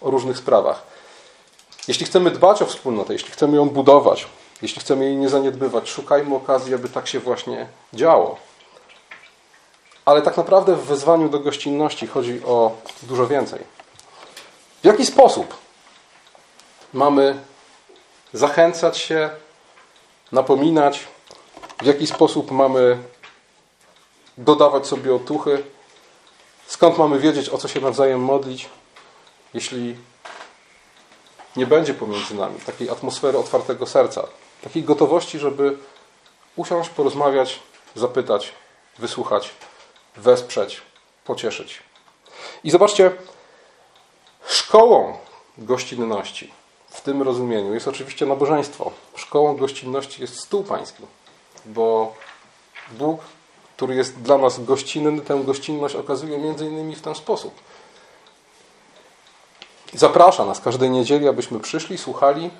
o 0.00 0.10
różnych 0.10 0.38
sprawach. 0.38 0.82
Jeśli 1.88 2.06
chcemy 2.06 2.30
dbać 2.30 2.62
o 2.62 2.66
wspólnotę, 2.66 3.12
jeśli 3.12 3.30
chcemy 3.30 3.56
ją 3.56 3.68
budować, 3.68 4.26
jeśli 4.62 4.80
chcemy 4.80 5.04
jej 5.04 5.16
nie 5.16 5.28
zaniedbywać, 5.28 5.90
szukajmy 5.90 6.34
okazji, 6.34 6.74
aby 6.74 6.88
tak 6.88 7.08
się 7.08 7.20
właśnie 7.20 7.66
działo. 7.92 8.38
Ale 10.04 10.22
tak 10.22 10.36
naprawdę 10.36 10.76
w 10.76 10.84
wezwaniu 10.84 11.28
do 11.28 11.38
gościnności 11.38 12.06
chodzi 12.06 12.44
o 12.44 12.76
dużo 13.02 13.26
więcej. 13.26 13.60
W 14.82 14.86
jaki 14.86 15.06
sposób 15.06 15.56
mamy 16.92 17.38
zachęcać 18.32 18.98
się, 18.98 19.30
napominać, 20.32 21.08
w 21.82 21.86
jaki 21.86 22.06
sposób 22.06 22.50
mamy 22.50 22.98
dodawać 24.38 24.86
sobie 24.86 25.14
otuchy, 25.14 25.62
skąd 26.66 26.98
mamy 26.98 27.18
wiedzieć, 27.18 27.48
o 27.48 27.58
co 27.58 27.68
się 27.68 27.80
nawzajem 27.80 28.20
modlić, 28.20 28.68
jeśli 29.54 29.96
nie 31.56 31.66
będzie 31.66 31.94
pomiędzy 31.94 32.34
nami 32.34 32.60
takiej 32.60 32.90
atmosfery 32.90 33.38
otwartego 33.38 33.86
serca, 33.86 34.26
takiej 34.62 34.82
gotowości, 34.82 35.38
żeby 35.38 35.78
usiąść, 36.56 36.90
porozmawiać, 36.90 37.60
zapytać, 37.94 38.52
wysłuchać, 38.98 39.50
wesprzeć, 40.16 40.82
pocieszyć. 41.24 41.82
I 42.64 42.70
zobaczcie, 42.70 43.12
szkołą 44.46 45.16
gościnności 45.58 46.52
w 46.88 47.00
tym 47.00 47.22
rozumieniu 47.22 47.74
jest 47.74 47.88
oczywiście 47.88 48.26
nabożeństwo. 48.26 48.92
Szkołą 49.16 49.56
gościnności 49.56 50.20
jest 50.20 50.40
stół 50.40 50.64
pański, 50.64 51.02
bo 51.66 52.14
Bóg, 52.90 53.20
który 53.76 53.94
jest 53.94 54.22
dla 54.22 54.38
nas 54.38 54.64
gościnny, 54.64 55.20
tę 55.20 55.42
gościnność 55.44 55.94
okazuje 55.94 56.38
między 56.38 56.66
innymi 56.66 56.96
w 56.96 57.02
ten 57.02 57.14
sposób. 57.14 57.54
Zaprasza 59.94 60.44
nas 60.44 60.60
każdej 60.60 60.90
niedzieli, 60.90 61.28
abyśmy 61.28 61.60
przyszli, 61.60 61.98
słuchali, 61.98 62.50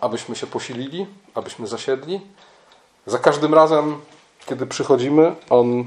abyśmy 0.00 0.36
się 0.36 0.46
posilili, 0.46 1.06
abyśmy 1.34 1.66
zasiedli. 1.66 2.20
Za 3.06 3.18
każdym 3.18 3.54
razem, 3.54 4.00
kiedy 4.46 4.66
przychodzimy, 4.66 5.36
On 5.50 5.84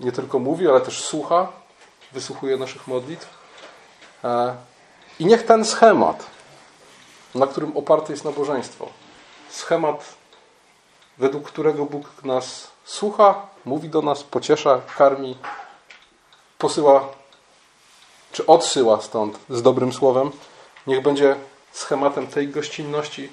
nie 0.00 0.12
tylko 0.12 0.38
mówi, 0.38 0.68
ale 0.68 0.80
też 0.80 1.04
słucha, 1.04 1.48
wysłuchuje 2.12 2.56
naszych 2.56 2.86
modlitw. 2.86 3.38
I 5.18 5.26
niech 5.26 5.46
ten 5.46 5.64
schemat, 5.64 6.26
na 7.34 7.46
którym 7.46 7.76
oparte 7.76 8.12
jest 8.12 8.24
nabożeństwo, 8.24 8.88
schemat, 9.50 10.14
według 11.18 11.44
którego 11.44 11.84
Bóg 11.84 12.24
nas 12.24 12.68
słucha, 12.84 13.46
mówi 13.64 13.88
do 13.88 14.02
nas, 14.02 14.24
pociesza, 14.24 14.80
karmi, 14.96 15.36
posyła 16.58 17.08
czy 18.32 18.46
odsyła 18.46 19.00
stąd 19.00 19.38
z 19.50 19.62
dobrym 19.62 19.92
słowem, 19.92 20.30
niech 20.86 21.02
będzie 21.02 21.36
schematem 21.72 22.26
tej 22.26 22.48
gościnności, 22.48 23.32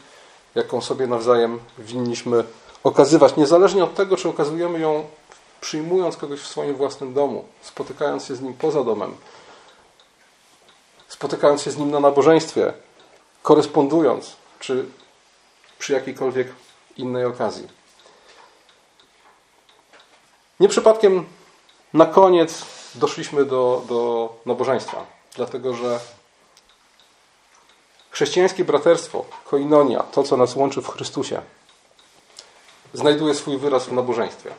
jaką 0.55 0.81
sobie 0.81 1.07
nawzajem 1.07 1.59
winniśmy 1.77 2.43
okazywać, 2.83 3.35
niezależnie 3.35 3.83
od 3.83 3.95
tego, 3.95 4.17
czy 4.17 4.29
okazujemy 4.29 4.79
ją 4.79 5.07
przyjmując 5.61 6.17
kogoś 6.17 6.39
w 6.39 6.47
swoim 6.47 6.75
własnym 6.75 7.13
domu, 7.13 7.45
spotykając 7.61 8.25
się 8.25 8.35
z 8.35 8.41
nim 8.41 8.53
poza 8.53 8.83
domem, 8.83 9.15
spotykając 11.07 11.61
się 11.61 11.71
z 11.71 11.77
nim 11.77 11.91
na 11.91 11.99
nabożeństwie, 11.99 12.73
korespondując, 13.43 14.35
czy 14.59 14.85
przy 15.79 15.93
jakiejkolwiek 15.93 16.47
innej 16.97 17.25
okazji. 17.25 17.67
Nie 20.59 20.69
przypadkiem 20.69 21.25
na 21.93 22.05
koniec 22.05 22.65
doszliśmy 22.95 23.45
do, 23.45 23.81
do 23.87 24.29
nabożeństwa, 24.45 25.05
dlatego 25.35 25.73
że 25.73 25.99
chrześcijańskie 28.15 28.65
braterstwo, 28.65 29.25
koinonia, 29.45 30.03
to 30.03 30.23
co 30.23 30.37
nas 30.37 30.55
łączy 30.55 30.81
w 30.81 30.87
Chrystusie, 30.87 31.41
znajduje 32.93 33.35
swój 33.35 33.57
wyraz 33.57 33.85
w 33.85 33.91
nabożeństwie. 33.91 34.51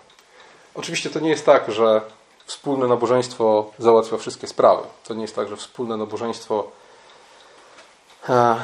Oczywiście 0.75 1.11
to 1.11 1.21
nie 1.21 1.31
jest 1.31 1.47
tak, 1.47 1.73
że 1.73 2.01
wspólne 2.47 2.87
nabożeństwo 2.87 3.71
załatwia 3.79 4.17
wszystkie 4.17 4.47
sprawy. 4.47 4.83
To 5.05 5.15
nie 5.15 5.23
jest 5.23 5.37
tak, 5.37 5.49
że 5.49 5.57
wspólne 5.57 5.97
nabożeństwo 5.97 6.71
e, 8.29 8.57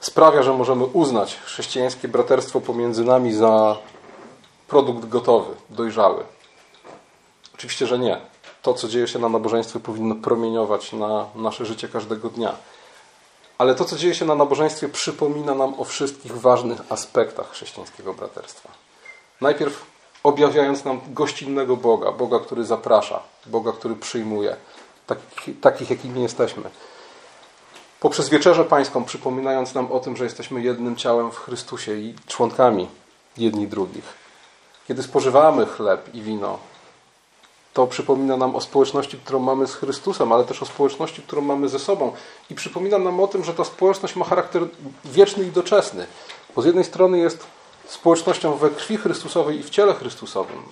sprawia, 0.00 0.42
że 0.42 0.52
możemy 0.52 0.84
uznać 0.84 1.36
chrześcijańskie 1.44 2.08
braterstwo 2.08 2.60
pomiędzy 2.60 3.04
nami 3.04 3.32
za 3.32 3.76
produkt 4.68 5.08
gotowy, 5.08 5.54
dojrzały. 5.70 6.24
Oczywiście, 7.54 7.86
że 7.86 7.98
nie. 7.98 8.20
To, 8.62 8.74
co 8.74 8.88
dzieje 8.88 9.08
się 9.08 9.18
na 9.18 9.28
nabożeństwie, 9.28 9.80
powinno 9.80 10.14
promieniować 10.14 10.92
na 10.92 11.26
nasze 11.34 11.66
życie 11.66 11.88
każdego 11.88 12.28
dnia. 12.28 12.54
Ale 13.60 13.74
to, 13.74 13.84
co 13.84 13.96
dzieje 13.96 14.14
się 14.14 14.24
na 14.24 14.34
nabożeństwie, 14.34 14.88
przypomina 14.88 15.54
nam 15.54 15.80
o 15.80 15.84
wszystkich 15.84 16.40
ważnych 16.40 16.78
aspektach 16.88 17.50
chrześcijańskiego 17.50 18.14
braterstwa. 18.14 18.68
Najpierw 19.40 19.84
objawiając 20.22 20.84
nam 20.84 21.00
gościnnego 21.08 21.76
Boga, 21.76 22.12
Boga, 22.12 22.38
który 22.38 22.64
zaprasza, 22.64 23.22
Boga, 23.46 23.72
który 23.72 23.96
przyjmuje, 23.96 24.56
takich, 25.06 25.60
takich 25.60 25.90
jakimi 25.90 26.22
jesteśmy. 26.22 26.62
Poprzez 28.00 28.28
wieczerzę 28.28 28.64
pańską, 28.64 29.04
przypominając 29.04 29.74
nam 29.74 29.92
o 29.92 30.00
tym, 30.00 30.16
że 30.16 30.24
jesteśmy 30.24 30.62
jednym 30.62 30.96
ciałem 30.96 31.30
w 31.30 31.38
Chrystusie 31.38 31.96
i 31.96 32.14
członkami 32.26 32.88
jedni 33.36 33.66
drugich. 33.66 34.04
Kiedy 34.88 35.02
spożywamy 35.02 35.66
chleb 35.66 36.14
i 36.14 36.22
wino, 36.22 36.58
to 37.72 37.86
przypomina 37.86 38.36
nam 38.36 38.56
o 38.56 38.60
społeczności, 38.60 39.18
którą 39.18 39.38
mamy 39.38 39.66
z 39.66 39.74
Chrystusem, 39.74 40.32
ale 40.32 40.44
też 40.44 40.62
o 40.62 40.66
społeczności, 40.66 41.22
którą 41.22 41.42
mamy 41.42 41.68
ze 41.68 41.78
sobą. 41.78 42.12
I 42.50 42.54
przypomina 42.54 42.98
nam 42.98 43.20
o 43.20 43.26
tym, 43.26 43.44
że 43.44 43.54
ta 43.54 43.64
społeczność 43.64 44.16
ma 44.16 44.24
charakter 44.24 44.62
wieczny 45.04 45.44
i 45.44 45.50
doczesny. 45.50 46.06
Bo 46.56 46.62
z 46.62 46.64
jednej 46.64 46.84
strony 46.84 47.18
jest 47.18 47.46
społecznością 47.86 48.56
we 48.56 48.70
krwi 48.70 48.96
Chrystusowej 48.96 49.58
i 49.58 49.62
w 49.62 49.70
ciele 49.70 49.94
Chrystusowym. 49.94 50.62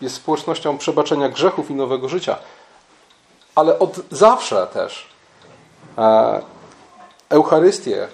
Jest 0.00 0.14
społecznością 0.14 0.78
przebaczenia 0.78 1.28
grzechów 1.28 1.70
i 1.70 1.74
nowego 1.74 2.08
życia. 2.08 2.38
Ale 3.54 3.78
od 3.78 3.96
zawsze 4.10 4.66
też 4.66 5.08
e, 5.98 6.42
Eucharystię 7.28 8.08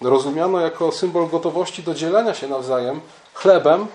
rozumiano 0.00 0.60
jako 0.60 0.92
symbol 0.92 1.28
gotowości 1.28 1.82
do 1.82 1.94
dzielenia 1.94 2.34
się 2.34 2.48
nawzajem 2.48 3.00
chlebem, 3.34 3.86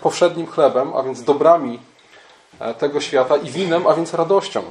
powszednim 0.00 0.46
chlebem, 0.46 0.92
a 0.96 1.02
więc 1.02 1.22
dobrami 1.22 1.80
tego 2.78 3.00
świata 3.00 3.36
i 3.36 3.50
winem, 3.50 3.86
a 3.86 3.94
więc 3.94 4.14
radością. 4.14 4.62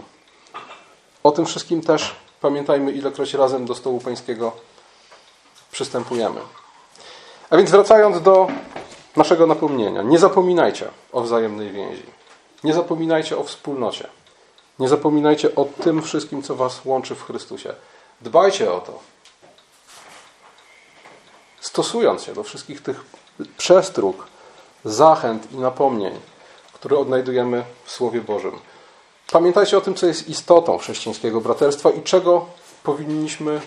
O 1.23 1.31
tym 1.31 1.45
wszystkim 1.45 1.81
też 1.81 2.15
pamiętajmy, 2.41 2.91
ilekroć 2.91 3.33
razem 3.33 3.65
do 3.65 3.75
stołu 3.75 3.99
pańskiego 3.99 4.51
przystępujemy. 5.71 6.41
A 7.49 7.57
więc 7.57 7.71
wracając 7.71 8.21
do 8.21 8.47
naszego 9.15 9.47
napomnienia, 9.47 10.01
nie 10.01 10.19
zapominajcie 10.19 10.89
o 11.11 11.21
wzajemnej 11.21 11.71
więzi. 11.71 12.03
Nie 12.63 12.73
zapominajcie 12.73 13.37
o 13.37 13.43
wspólnocie. 13.43 14.07
Nie 14.79 14.87
zapominajcie 14.87 15.55
o 15.55 15.65
tym 15.65 16.01
wszystkim, 16.01 16.41
co 16.41 16.55
Was 16.55 16.85
łączy 16.85 17.15
w 17.15 17.23
Chrystusie. 17.23 17.73
Dbajcie 18.21 18.73
o 18.73 18.79
to. 18.79 18.99
Stosując 21.59 22.23
się 22.23 22.33
do 22.33 22.43
wszystkich 22.43 22.81
tych 22.81 23.05
przestróg, 23.57 24.27
zachęt 24.85 25.51
i 25.51 25.55
napomnień, 25.55 26.19
które 26.85 26.99
odnajdujemy 26.99 27.63
w 27.83 27.91
Słowie 27.91 28.21
Bożym. 28.21 28.59
Pamiętajcie 29.31 29.77
o 29.77 29.81
tym, 29.81 29.95
co 29.95 30.05
jest 30.05 30.29
istotą 30.29 30.77
chrześcijańskiego 30.77 31.41
braterstwa 31.41 31.89
i 31.89 32.01
czego 32.01 32.45
powinniśmy 32.83 33.61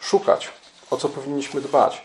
szukać, 0.00 0.48
o 0.90 0.96
co 0.96 1.08
powinniśmy 1.08 1.60
dbać. 1.60 2.04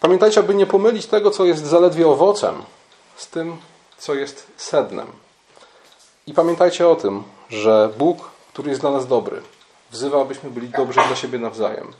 Pamiętajcie, 0.00 0.40
aby 0.40 0.54
nie 0.54 0.66
pomylić 0.66 1.06
tego, 1.06 1.30
co 1.30 1.44
jest 1.44 1.66
zaledwie 1.66 2.08
owocem, 2.08 2.62
z 3.16 3.28
tym, 3.28 3.56
co 3.98 4.14
jest 4.14 4.46
sednem. 4.56 5.06
I 6.26 6.34
pamiętajcie 6.34 6.88
o 6.88 6.96
tym, 6.96 7.22
że 7.50 7.90
Bóg, 7.98 8.30
który 8.52 8.68
jest 8.68 8.80
dla 8.80 8.90
nas 8.90 9.06
dobry, 9.06 9.42
wzywa, 9.90 10.22
abyśmy 10.22 10.50
byli 10.50 10.68
dobrzy 10.68 11.00
dla 11.06 11.16
siebie 11.16 11.38
nawzajem. 11.38 11.92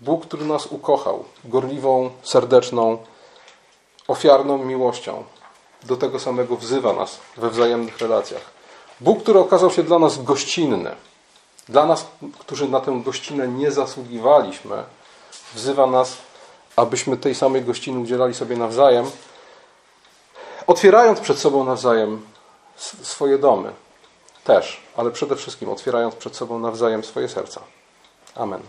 Bóg, 0.00 0.26
który 0.26 0.44
nas 0.44 0.66
ukochał 0.66 1.24
gorliwą, 1.44 2.10
serdeczną, 2.22 2.98
ofiarną 4.08 4.58
miłością, 4.58 5.24
do 5.84 5.96
tego 5.96 6.18
samego 6.18 6.56
wzywa 6.56 6.92
nas 6.92 7.18
we 7.36 7.50
wzajemnych 7.50 7.98
relacjach. 7.98 8.42
Bóg, 9.00 9.22
który 9.22 9.38
okazał 9.38 9.70
się 9.70 9.82
dla 9.82 9.98
nas 9.98 10.22
gościnny, 10.22 10.96
dla 11.68 11.86
nas, 11.86 12.06
którzy 12.38 12.68
na 12.68 12.80
tę 12.80 13.00
gościnę 13.04 13.48
nie 13.48 13.70
zasługiwaliśmy, 13.70 14.82
wzywa 15.54 15.86
nas 15.86 16.16
abyśmy 16.76 17.16
tej 17.16 17.34
samej 17.34 17.62
gościny 17.62 17.98
udzielali 17.98 18.34
sobie 18.34 18.56
nawzajem, 18.56 19.10
otwierając 20.66 21.20
przed 21.20 21.38
sobą 21.38 21.64
nawzajem 21.64 22.26
swoje 23.02 23.38
domy 23.38 23.72
też, 24.44 24.80
ale 24.96 25.10
przede 25.10 25.36
wszystkim 25.36 25.68
otwierając 25.68 26.14
przed 26.14 26.36
sobą 26.36 26.58
nawzajem 26.58 27.04
swoje 27.04 27.28
serca. 27.28 27.60
Amen. 28.34 28.60